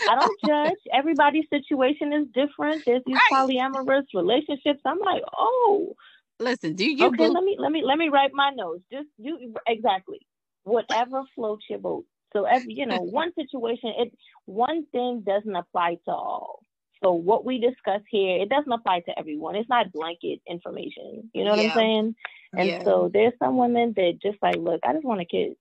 [0.09, 0.77] I don't judge.
[0.93, 2.83] Everybody's situation is different.
[2.85, 3.49] There's these right.
[3.49, 4.81] polyamorous relationships.
[4.85, 5.95] I'm like, oh.
[6.39, 7.07] Listen, do you?
[7.07, 8.83] Okay, let me let me let me write my notes.
[8.91, 10.19] Just you exactly
[10.65, 12.05] whatever floats your boat.
[12.33, 14.13] So every you know one situation, it
[14.45, 16.59] one thing doesn't apply to all.
[17.03, 19.55] So what we discuss here, it doesn't apply to everyone.
[19.55, 21.29] It's not blanket information.
[21.33, 21.69] You know what yeah.
[21.69, 22.15] I'm saying?
[22.57, 22.83] And yeah.
[22.83, 25.53] so there's some women that just like, look, I just want a kid.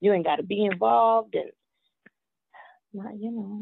[0.00, 1.50] You ain't got to be involved, and
[2.92, 3.60] not, you know,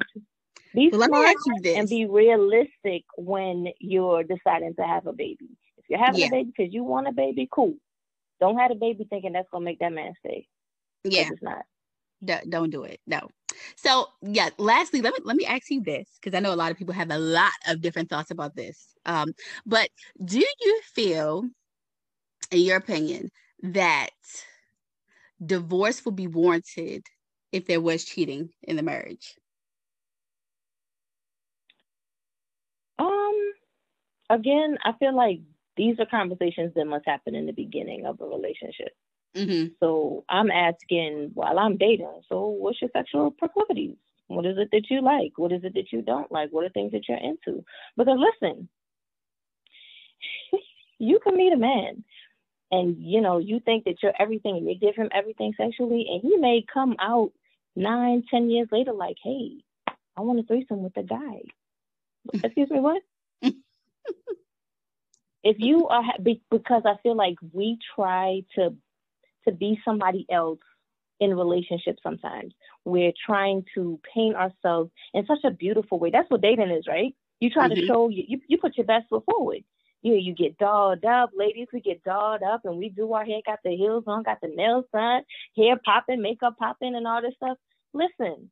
[0.75, 5.49] be well, smart and be realistic when you're deciding to have a baby.
[5.79, 6.27] If you're having yeah.
[6.27, 7.75] a baby because you want a baby, cool.
[8.41, 10.47] Don't have a baby thinking that's gonna make that man stay.
[11.11, 11.65] Yeah, it's not.
[12.49, 13.01] don't do it.
[13.07, 13.29] No.
[13.77, 16.71] So yeah, lastly, let me let me ask you this because I know a lot
[16.71, 18.95] of people have a lot of different thoughts about this.
[19.07, 19.33] Um,
[19.65, 19.89] but
[20.25, 21.45] do you feel,
[22.51, 23.31] in your opinion,
[23.63, 24.11] that
[25.45, 27.05] divorce will be warranted
[27.53, 29.37] if there was cheating in the marriage?
[32.99, 33.53] Um,
[34.31, 35.41] again, I feel like
[35.77, 38.93] these are conversations that must happen in the beginning of a relationship.
[39.35, 39.69] Mm-hmm.
[39.81, 43.97] So I'm asking while I'm dating, so what's your sexual proclivities?
[44.29, 45.33] What is it that you like?
[45.37, 46.51] What is it that you don't like?
[46.51, 47.65] What are things that you're into?
[47.97, 48.69] Because listen,
[50.99, 52.05] you can meet a man
[52.71, 56.21] and you know, you think that you're everything and you give him everything sexually, and
[56.23, 57.33] he may come out
[57.77, 59.59] nine, ten years later like, hey,
[60.17, 61.43] I want a threesome with a guy.
[62.33, 63.03] Excuse me, what?
[63.43, 63.53] if
[65.59, 68.75] you are because I feel like we try to
[69.47, 70.59] to be somebody else
[71.21, 72.55] in relationships sometimes.
[72.85, 76.11] We're trying to paint ourselves in such a beautiful way.
[76.11, 77.15] That's what dating is, right?
[77.41, 77.81] You try mm-hmm.
[77.81, 79.63] to show you, you you put your best foot forward.
[80.03, 81.69] You you get dolled up, ladies.
[81.73, 84.49] We get dolled up, and we do our hair, got the heels on, got the
[84.49, 85.23] nails done,
[85.57, 87.59] hair popping, makeup popping, and all this stuff.
[87.93, 88.51] Listen,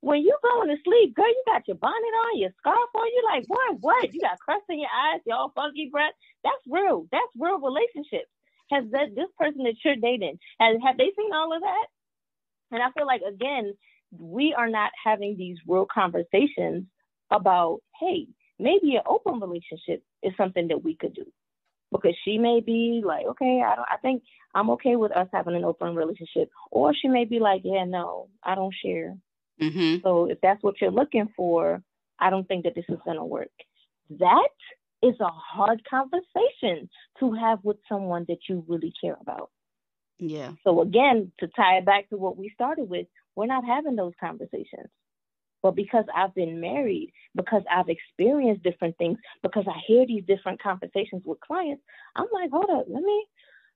[0.00, 3.06] when you going to sleep, girl, you got your bonnet on, your scarf on.
[3.06, 3.76] You like what?
[3.80, 4.12] What?
[4.12, 6.12] You got crust in your eyes, your all funky breath.
[6.44, 7.06] That's real.
[7.12, 8.30] That's real relationships.
[8.72, 11.86] Has that this person that you're dating has have they seen all of that?
[12.70, 13.74] And I feel like again,
[14.18, 16.84] we are not having these real conversations
[17.30, 18.26] about, hey,
[18.58, 21.24] maybe an open relationship is something that we could do.
[21.90, 24.22] Because she may be like, okay, I don't I think
[24.54, 26.48] I'm okay with us having an open relationship.
[26.70, 29.16] Or she may be like, yeah, no, I don't share.
[29.60, 29.96] Mm-hmm.
[30.02, 31.82] So if that's what you're looking for,
[32.18, 33.50] I don't think that this is gonna work.
[34.18, 34.48] That
[35.02, 36.88] is a hard conversation
[37.18, 39.50] to have with someone that you really care about.
[40.18, 40.52] Yeah.
[40.64, 44.12] So again, to tie it back to what we started with, we're not having those
[44.20, 44.88] conversations.
[45.62, 50.60] But because I've been married, because I've experienced different things, because I hear these different
[50.60, 51.82] conversations with clients,
[52.16, 53.26] I'm like, hold up, let me.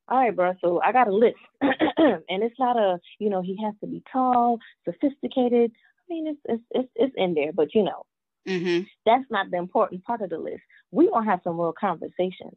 [0.08, 0.54] All right, bro.
[0.60, 4.02] So I got a list, and it's not a, you know, he has to be
[4.12, 5.72] tall, sophisticated.
[5.72, 8.04] I mean, it's it's it's, it's in there, but you know,
[8.48, 8.84] Mm-hmm.
[9.06, 10.62] That's not the important part of the list.
[10.90, 12.56] We gonna have some real conversations.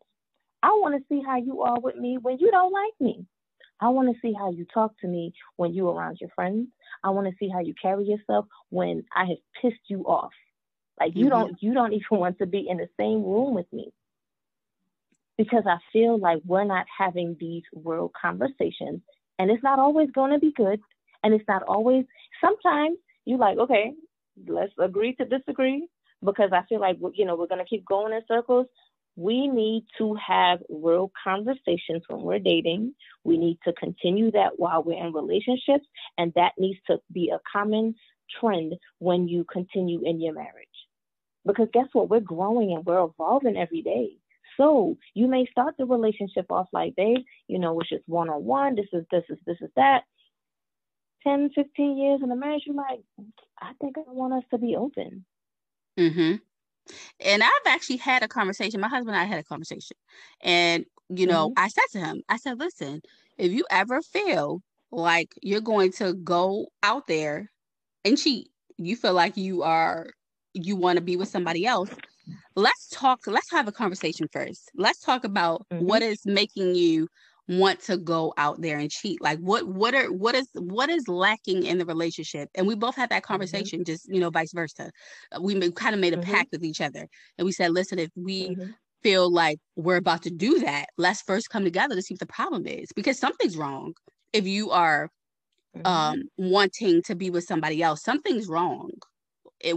[0.64, 3.26] I want to see how you are with me when you don't like me.
[3.82, 6.68] I want to see how you talk to me when you around your friends.
[7.04, 10.32] I want to see how you carry yourself when I have pissed you off.
[11.00, 11.32] Like you mm-hmm.
[11.32, 13.92] don't you don't even want to be in the same room with me.
[15.38, 19.02] because I feel like we're not having these real conversations.
[19.40, 20.82] And it's not always going to be good.
[21.24, 22.06] And it's not always,
[22.44, 23.94] sometimes you like, okay,
[24.48, 25.88] let's agree to disagree
[26.24, 28.68] because I feel like, you know, we're going to keep going in circles.
[29.16, 32.94] We need to have real conversations when we're dating.
[33.24, 35.86] We need to continue that while we're in relationships.
[36.18, 37.96] And that needs to be a common
[38.40, 40.68] trend when you continue in your marriage.
[41.46, 42.10] Because guess what?
[42.10, 44.12] We're growing and we're evolving every day.
[44.58, 48.44] So you may start the relationship off like, babe, you know, it's just one on
[48.44, 48.76] one.
[48.76, 50.04] This is this is this is that.
[51.24, 53.02] 10, 15 years in a marriage, you're like,
[53.60, 55.26] I think I want us to be open.
[55.98, 56.36] Mm-hmm.
[57.20, 58.80] And I've actually had a conversation.
[58.80, 59.98] My husband and I had a conversation.
[60.42, 61.64] And, you know, mm-hmm.
[61.64, 63.02] I said to him, I said, listen,
[63.38, 64.62] if you ever feel
[64.92, 67.52] like you're going to go out there
[68.06, 70.08] and cheat, you feel like you are
[70.54, 71.92] you want to be with somebody else,
[72.56, 75.86] let's talk let's have a conversation first let's talk about mm-hmm.
[75.86, 77.08] what is making you
[77.50, 81.08] want to go out there and cheat like what what are what is what is
[81.08, 83.34] lacking in the relationship and we both had that mm-hmm.
[83.34, 83.92] conversation mm-hmm.
[83.92, 84.92] just you know vice versa
[85.32, 86.32] uh, we kind of made a mm-hmm.
[86.32, 87.08] pact with each other
[87.40, 88.70] and we said listen if we mm-hmm.
[89.02, 92.28] feel like we're about to do that let's first come together to see what the
[92.28, 93.94] problem is because something's wrong
[94.32, 95.10] if you are
[95.76, 95.88] mm-hmm.
[95.88, 98.92] um wanting to be with somebody else something's wrong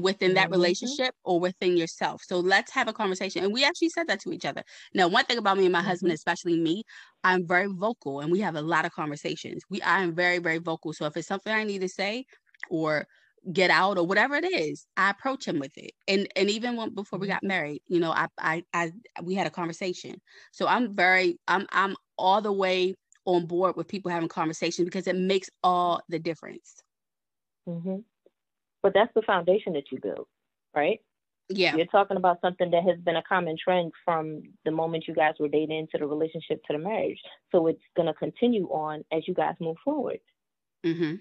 [0.01, 0.53] within that mm-hmm.
[0.53, 2.22] relationship or within yourself.
[2.24, 3.45] So let's have a conversation.
[3.45, 4.62] And we actually said that to each other.
[4.95, 5.89] Now, one thing about me and my mm-hmm.
[5.89, 6.83] husband, especially me,
[7.24, 9.62] I'm very vocal and we have a lot of conversations.
[9.68, 10.93] We I am very, very vocal.
[10.93, 12.26] So if it's something I need to say
[12.70, 13.07] or
[13.53, 15.93] get out or whatever it is, I approach him with it.
[16.07, 17.35] And and even when before we mm-hmm.
[17.35, 20.20] got married, you know, I I I we had a conversation.
[20.53, 25.07] So I'm very I'm I'm all the way on board with people having conversations because
[25.07, 26.83] it makes all the difference.
[27.68, 27.99] Mm-hmm.
[28.83, 30.26] But that's the foundation that you build,
[30.74, 31.01] right?
[31.49, 31.76] Yeah.
[31.76, 35.35] You're talking about something that has been a common trend from the moment you guys
[35.39, 37.20] were dating to the relationship to the marriage.
[37.51, 40.20] So it's going to continue on as you guys move forward.
[40.85, 41.16] Mm-hmm.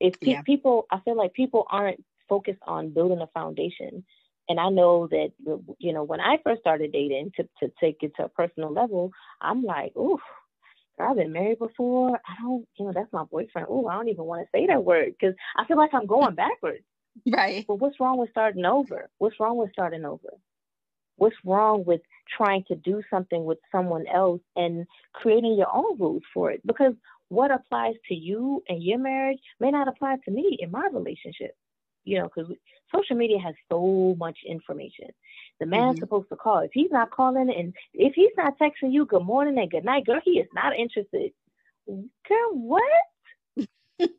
[0.00, 0.42] If pe- yeah.
[0.42, 4.04] people, I feel like people aren't focused on building a foundation.
[4.48, 5.32] And I know that,
[5.78, 9.10] you know, when I first started dating to, to take it to a personal level,
[9.40, 10.18] I'm like, ooh,
[10.98, 12.16] I've been married before.
[12.16, 13.68] I don't, you know, that's my boyfriend.
[13.70, 16.34] Oh, I don't even want to say that word because I feel like I'm going
[16.34, 16.84] backwards.
[17.26, 17.64] Right.
[17.66, 19.08] But what's wrong with starting over?
[19.18, 20.30] What's wrong with starting over?
[21.16, 22.00] What's wrong with
[22.36, 26.60] trying to do something with someone else and creating your own rules for it?
[26.66, 26.94] Because
[27.28, 31.56] what applies to you and your marriage may not apply to me in my relationship.
[32.04, 32.52] You know, because
[32.94, 35.08] social media has so much information.
[35.60, 36.00] The man's mm-hmm.
[36.00, 36.58] supposed to call.
[36.58, 40.06] If he's not calling and if he's not texting you good morning and good night,
[40.06, 41.32] girl, he is not interested.
[41.86, 42.82] Girl, what?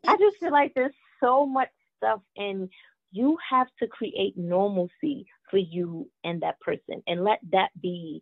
[0.08, 2.70] I just feel like there's so much stuff and
[3.12, 8.22] you have to create normalcy for you and that person and let that be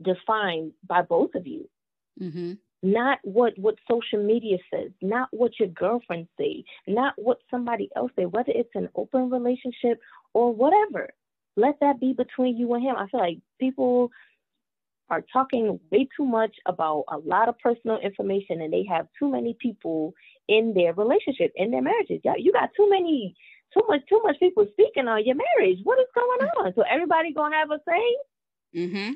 [0.00, 1.68] defined by both of you.
[2.20, 2.54] Mm-hmm.
[2.82, 8.10] Not what what social media says, not what your girlfriend say, not what somebody else
[8.16, 10.00] say, whether it's an open relationship
[10.32, 11.10] or whatever
[11.56, 12.96] let that be between you and him.
[12.96, 14.10] I feel like people
[15.08, 19.28] are talking way too much about a lot of personal information and they have too
[19.28, 20.14] many people
[20.48, 22.20] in their relationship, in their marriages.
[22.38, 23.34] You got too many,
[23.74, 25.78] too much, too much people speaking on your marriage.
[25.82, 26.72] What is going on?
[26.74, 28.80] So everybody gonna have a say?
[28.80, 29.12] Mm-hmm.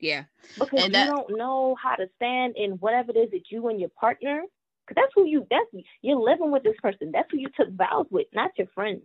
[0.00, 0.24] Yeah.
[0.58, 3.78] Because and you don't know how to stand in whatever it is that you and
[3.78, 4.42] your partner,
[4.86, 5.66] because that's who you, that's,
[6.02, 7.10] you're living with this person.
[7.12, 9.02] That's who you took vows with, not your friends.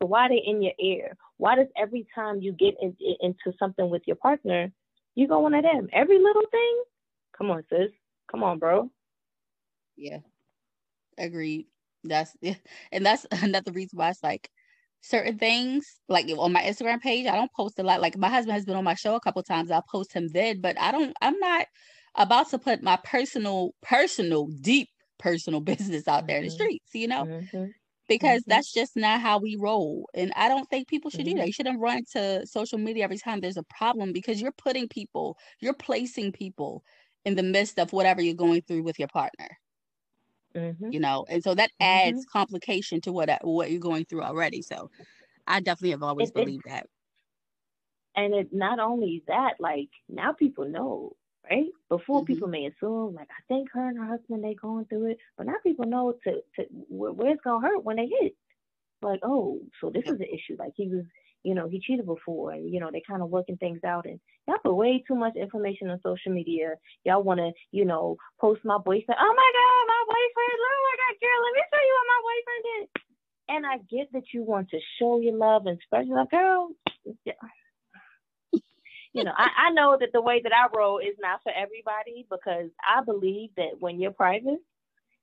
[0.00, 1.16] So why are they in your ear?
[1.36, 4.72] Why does every time you get in, in, into something with your partner,
[5.14, 5.88] you go one of them?
[5.92, 6.82] Every little thing?
[7.38, 7.90] Come on, sis.
[8.30, 8.90] Come on, bro.
[9.96, 10.18] Yeah.
[11.18, 11.66] Agreed.
[12.04, 12.54] That's yeah.
[12.92, 14.50] and that's another reason why it's like
[15.02, 18.00] certain things like on my Instagram page, I don't post a lot.
[18.00, 19.70] Like my husband has been on my show a couple times.
[19.70, 21.66] I'll post him then, but I don't I'm not
[22.14, 24.88] about to put my personal, personal, deep
[25.18, 26.54] personal business out there in the mm-hmm.
[26.54, 27.24] streets, you know?
[27.24, 27.64] Mm-hmm
[28.08, 28.50] because mm-hmm.
[28.50, 30.08] that's just not how we roll.
[30.14, 31.30] And I don't think people should mm-hmm.
[31.30, 31.40] do that.
[31.40, 31.46] Mm-hmm.
[31.46, 35.38] You shouldn't run to social media every time there's a problem because you're putting people,
[35.60, 36.82] you're placing people
[37.24, 39.48] in the midst of whatever you're going through with your partner.
[40.54, 40.92] Mm-hmm.
[40.92, 42.38] You know, and so that adds mm-hmm.
[42.38, 44.62] complication to what what you're going through already.
[44.62, 44.90] So
[45.46, 46.86] I definitely have always it, believed it, that.
[48.14, 51.16] And it not only that, like now people know
[51.50, 51.66] right?
[51.88, 52.26] Before mm-hmm.
[52.26, 55.46] people may assume, like, I think her and her husband they going through it, but
[55.46, 58.34] now people know to to where, where it's gonna hurt when they hit.
[59.02, 60.56] Like, oh, so this is an issue.
[60.58, 61.04] Like he was,
[61.42, 64.06] you know, he cheated before, and you know they kind of working things out.
[64.06, 66.74] And y'all put way too much information on social media.
[67.04, 69.18] Y'all want to, you know, post my boyfriend.
[69.20, 70.58] Oh my God, my boyfriend!
[70.60, 72.84] Oh my God, girl, let me show you what my boyfriend did.
[73.48, 76.70] And I get that you want to show your love and spread your love, girl
[79.12, 82.26] you know, I, I know that the way that I roll is not for everybody
[82.30, 84.58] because I believe that when you're private,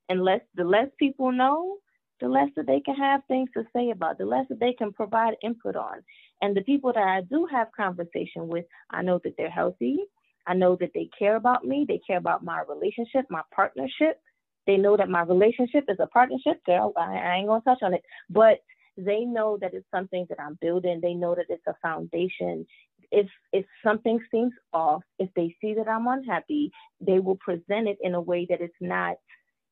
[0.10, 1.78] and less the less people know,
[2.22, 4.92] the less that they can have things to say about, the less that they can
[4.94, 6.04] provide input on.
[6.42, 10.00] And the people that I do have conversation with, I know that they're healthy.
[10.48, 11.86] I know that they care about me.
[11.88, 14.22] They care about my relationship, my partnership.
[14.68, 16.64] They know that my relationship is a partnership.
[16.66, 18.60] Girl, I, I ain't gonna touch on it, but
[18.98, 21.00] they know that it's something that I'm building.
[21.02, 22.66] They know that it's a foundation.
[23.12, 27.98] If if something seems off, if they see that I'm unhappy, they will present it
[28.02, 29.16] in a way that it's not,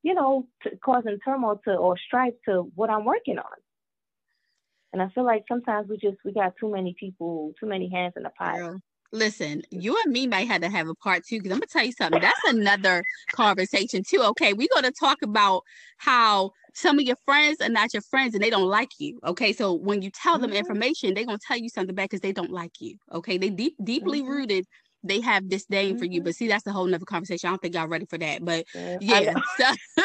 [0.03, 0.47] you know,
[0.83, 3.45] causing turmoil to or strife to what I'm working on.
[4.93, 8.13] And I feel like sometimes we just we got too many people, too many hands
[8.15, 8.55] in the pot.
[8.55, 8.79] Girl,
[9.11, 11.85] listen, you and me might have to have a part two because I'm gonna tell
[11.85, 12.21] you something.
[12.21, 14.21] That's another conversation too.
[14.21, 15.63] Okay, we're gonna talk about
[15.97, 19.19] how some of your friends are not your friends and they don't like you.
[19.25, 20.57] Okay, so when you tell them mm-hmm.
[20.57, 22.95] information, they're gonna tell you something back because they don't like you.
[23.13, 24.29] Okay, they deep deeply mm-hmm.
[24.29, 24.65] rooted.
[25.07, 25.99] They have disdain mm-hmm.
[25.99, 26.25] for you, mm-hmm.
[26.25, 27.47] but see, that's a whole nother conversation.
[27.47, 28.65] I don't think y'all ready for that, but
[29.01, 29.33] yeah.
[29.57, 29.65] So,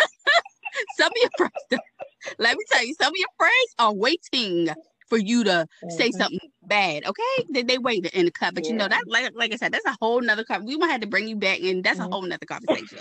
[0.96, 1.82] some of your friends,
[2.38, 4.68] let me tell you, some of your friends are waiting
[5.09, 5.90] for you to mm-hmm.
[5.90, 7.05] say something bad.
[7.07, 8.70] Okay, they, they wait in the cut, but yeah.
[8.70, 10.44] you know that like like I said, that's a whole nother.
[10.44, 10.62] Cup.
[10.62, 12.09] We might have to bring you back, and that's mm-hmm.
[12.11, 12.98] a whole nother conversation.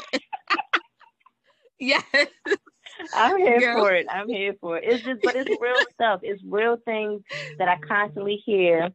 [1.79, 2.03] yes.
[3.15, 3.79] I'm here Girl.
[3.79, 4.07] for it.
[4.09, 4.83] I'm here for it.
[4.85, 6.19] It's just, but it's real stuff.
[6.23, 7.21] It's real things
[7.57, 8.89] that I constantly hear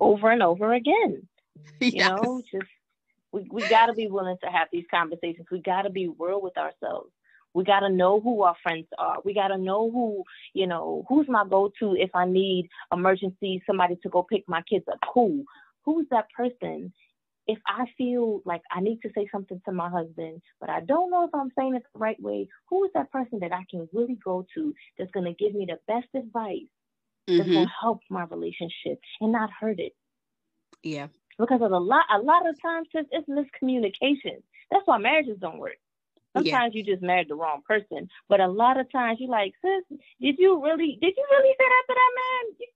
[0.00, 1.26] over and over again.
[1.80, 1.92] Yes.
[1.94, 2.70] You know, just
[3.32, 5.46] we we got to be willing to have these conversations.
[5.50, 7.10] We got to be real with ourselves.
[7.54, 9.18] We got to know who our friends are.
[9.24, 13.62] We got to know who, you know, who's my go to if I need emergency,
[13.66, 14.98] somebody to go pick my kids up.
[15.14, 15.44] Who?
[15.84, 16.92] Who's that person?
[17.46, 21.10] If I feel like I need to say something to my husband, but I don't
[21.10, 23.88] know if I'm saying it the right way, who is that person that I can
[23.92, 26.62] really go to that's going to give me the best advice
[27.28, 27.36] mm-hmm.
[27.36, 29.92] that's going to help my relationship and not hurt it?
[30.82, 31.08] Yeah.
[31.38, 34.42] Because of a lot, a lot of times sis, it's miscommunication.
[34.70, 35.78] That's why marriages don't work.
[36.36, 36.78] Sometimes yeah.
[36.80, 40.36] you just married the wrong person, but a lot of times you're like, sis, did
[40.38, 42.56] you really, did you really say that to that man?
[42.58, 42.66] You,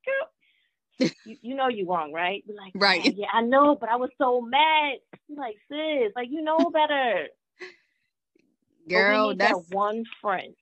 [1.25, 2.43] you, you know you wrong, right?
[2.47, 3.15] You're like, right?
[3.17, 4.99] Yeah, I know, but I was so mad.
[5.29, 7.27] You're like, sis, like you know better.
[8.89, 10.55] Girl, that's that one friend.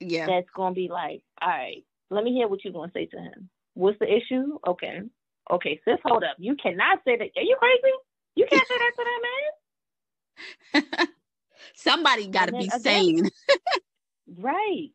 [0.00, 3.18] Yeah, that's gonna be like, all right, let me hear what you're gonna say to
[3.18, 3.48] him.
[3.74, 4.58] What's the issue?
[4.66, 5.02] Okay,
[5.50, 6.36] okay, sis, hold up.
[6.38, 7.28] You cannot say that.
[7.36, 7.94] Are you crazy?
[8.34, 9.04] You can't say that to
[10.82, 11.08] that man.
[11.74, 13.30] Somebody got to be again, sane.
[14.38, 14.88] right.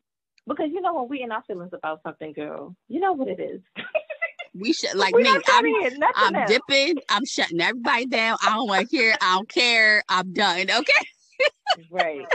[0.46, 3.40] Because you know when we in our feelings about something, girl, you know what it
[3.40, 3.60] is.
[4.54, 5.24] we should like me.
[5.26, 5.64] I'm,
[6.16, 6.96] I'm dipping.
[7.08, 8.38] I'm shutting everybody down.
[8.42, 9.14] I don't want to hear.
[9.20, 10.02] I don't care.
[10.08, 10.62] I'm done.
[10.62, 11.86] Okay.
[11.90, 12.26] right.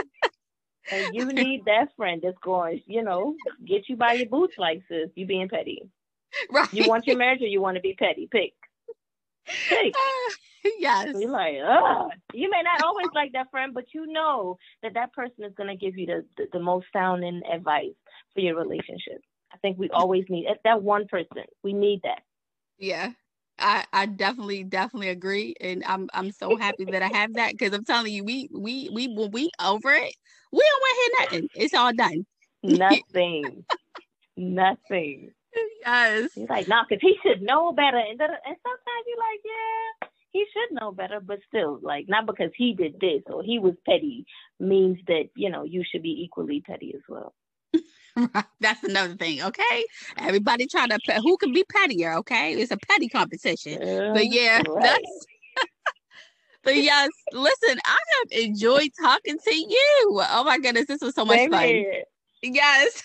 [0.90, 3.34] And you need that friend that's going, you know,
[3.66, 5.10] get you by your boots like this.
[5.14, 5.82] You being petty.
[6.50, 6.72] Right.
[6.72, 8.28] You want your marriage or you want to be petty?
[8.30, 8.54] Pick.
[9.68, 9.94] Pick.
[9.94, 10.34] Uh,
[10.78, 11.14] yes.
[11.18, 12.10] you're like, Ugh.
[12.32, 15.68] you may not always like that friend, but you know that that person is going
[15.68, 17.94] to give you the, the, the most sounding advice
[18.34, 19.20] for your relationship.
[19.52, 21.44] I think we always need that one person.
[21.62, 22.20] We need that.
[22.78, 23.12] Yeah.
[23.58, 27.72] I, I definitely definitely agree and I'm I'm so happy that I have that because
[27.72, 30.14] I'm telling you we we we when we over it
[30.52, 32.24] we don't want to hear nothing it's all done
[32.62, 33.64] nothing
[34.36, 35.32] nothing
[35.80, 40.08] yes he's like no because he should know better and, and sometimes you're like yeah
[40.32, 43.74] he should know better, but still, like not because he did this or he was
[43.86, 44.26] petty
[44.60, 47.34] means that you know you should be equally petty as well.
[48.60, 49.84] That's another thing, okay?
[50.16, 52.54] Everybody trying to who can be pettier, okay?
[52.54, 53.82] It's a petty competition.
[53.82, 54.82] Uh, but yeah, right.
[54.82, 55.26] that's
[56.64, 60.22] but yes, listen, I have enjoyed talking to you.
[60.30, 61.68] Oh my goodness, this was so much Same fun.
[61.68, 62.04] Here.
[62.42, 63.02] Yes.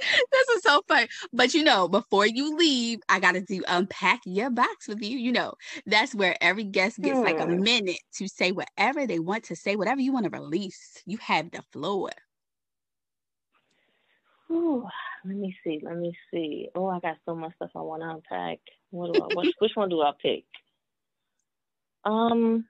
[0.32, 1.06] this is so fun.
[1.32, 5.18] But you know, before you leave, I gotta do unpack your box with you.
[5.18, 5.54] You know,
[5.86, 9.76] that's where every guest gets like a minute to say whatever they want to say,
[9.76, 11.02] whatever you want to release.
[11.06, 12.10] You have the floor.
[14.50, 14.86] Ooh,
[15.24, 15.80] let me see.
[15.82, 16.68] Let me see.
[16.74, 18.58] Oh, I got so much stuff I want to unpack.
[18.90, 19.26] What do I?
[19.26, 20.44] which, which one do I pick?
[22.04, 22.66] Um,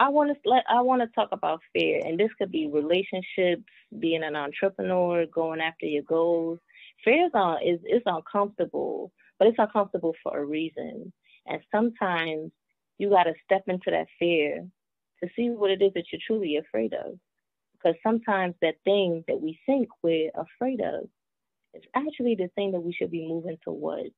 [0.00, 3.64] I want to let I want to talk about fear, and this could be relationships,
[4.00, 6.58] being an entrepreneur, going after your goals.
[7.04, 11.12] Fear is, uh, is is uncomfortable, but it's uncomfortable for a reason.
[11.46, 12.50] And sometimes
[12.98, 14.66] you got to step into that fear
[15.22, 17.18] to see what it is that you're truly afraid of.
[17.74, 21.08] Because sometimes that thing that we think we're afraid of
[21.74, 24.14] is actually the thing that we should be moving towards.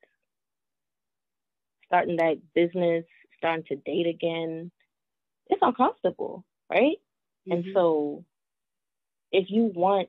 [1.87, 3.05] Starting that business,
[3.39, 4.70] starting to date again,
[5.53, 6.96] it's uncomfortable, right?
[7.48, 7.53] Mm-hmm.
[7.53, 8.24] And so
[9.30, 10.09] if you want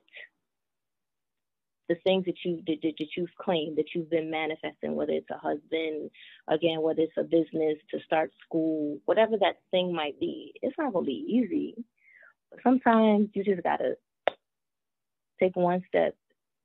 [1.88, 5.38] the things that you that, that you've claimed that you've been manifesting, whether it's a
[5.38, 6.10] husband,
[6.48, 10.92] again, whether it's a business to start school, whatever that thing might be, it's not
[10.92, 11.74] gonna be easy.
[12.50, 13.96] But sometimes you just gotta
[15.40, 16.16] take one step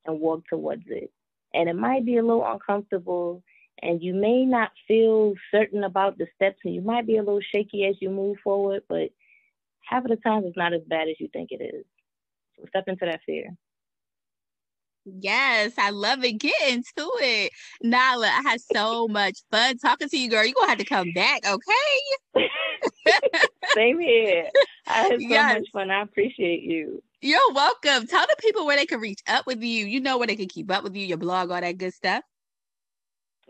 [0.06, 1.12] and walk towards it.
[1.54, 3.44] And it might be a little uncomfortable
[3.82, 7.42] and you may not feel certain about the steps and you might be a little
[7.42, 9.10] shaky as you move forward, but
[9.86, 11.86] half of the time it's not as bad as you think it is.
[12.58, 13.56] So step into that fear.
[15.06, 16.34] Yes, I love it.
[16.34, 17.52] Get into it.
[17.84, 20.44] Nyla, I had so much fun talking to you, girl.
[20.44, 22.46] You're gonna have to come back, okay?
[23.74, 24.50] Same here.
[24.88, 25.60] I had so yes.
[25.60, 25.90] much fun.
[25.90, 27.02] I appreciate you.
[27.22, 28.08] You're welcome.
[28.08, 29.86] Tell the people where they can reach up with you.
[29.86, 32.24] You know where they can keep up with you, your blog, all that good stuff.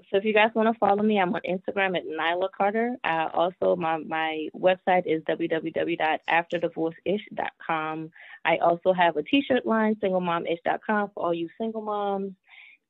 [0.09, 2.95] So if you guys want to follow me, I'm on Instagram at Nyla Carter.
[3.03, 8.11] Uh, also, my, my website is www.afterdivorceish.com.
[8.45, 12.33] I also have a t-shirt line, singlemomish.com for all you single moms.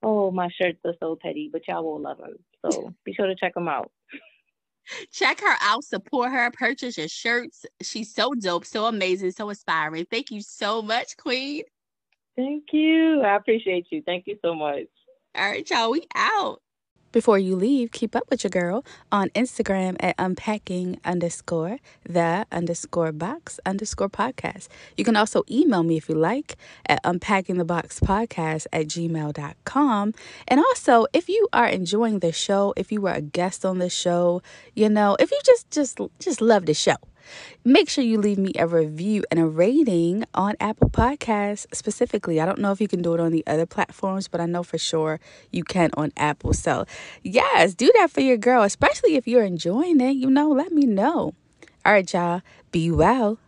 [0.01, 2.35] Oh, my shirts are so petty, but y'all will love them.
[2.65, 3.91] So be sure to check them out.
[5.11, 7.65] Check her out, support her, purchase your shirts.
[7.81, 10.05] She's so dope, so amazing, so inspiring.
[10.09, 11.63] Thank you so much, Queen.
[12.35, 13.21] Thank you.
[13.21, 14.01] I appreciate you.
[14.05, 14.85] Thank you so much.
[15.35, 16.61] All right, y'all, we out.
[17.11, 23.11] Before you leave, keep up with your girl on Instagram at unpacking underscore the underscore
[23.11, 24.67] box underscore podcast.
[24.95, 26.55] You can also email me if you like
[26.85, 30.13] at unpackingtheboxpodcast at gmail.com.
[30.47, 33.89] And also, if you are enjoying the show, if you were a guest on the
[33.89, 34.43] show,
[34.75, 36.95] you know, if you just just just love the show,
[37.63, 42.39] Make sure you leave me a review and a rating on Apple Podcasts specifically.
[42.39, 44.63] I don't know if you can do it on the other platforms, but I know
[44.63, 45.19] for sure
[45.51, 46.53] you can on Apple.
[46.53, 46.85] So,
[47.23, 50.11] yes, do that for your girl, especially if you're enjoying it.
[50.11, 51.33] You know, let me know.
[51.85, 52.41] All right, y'all,
[52.71, 53.39] be well.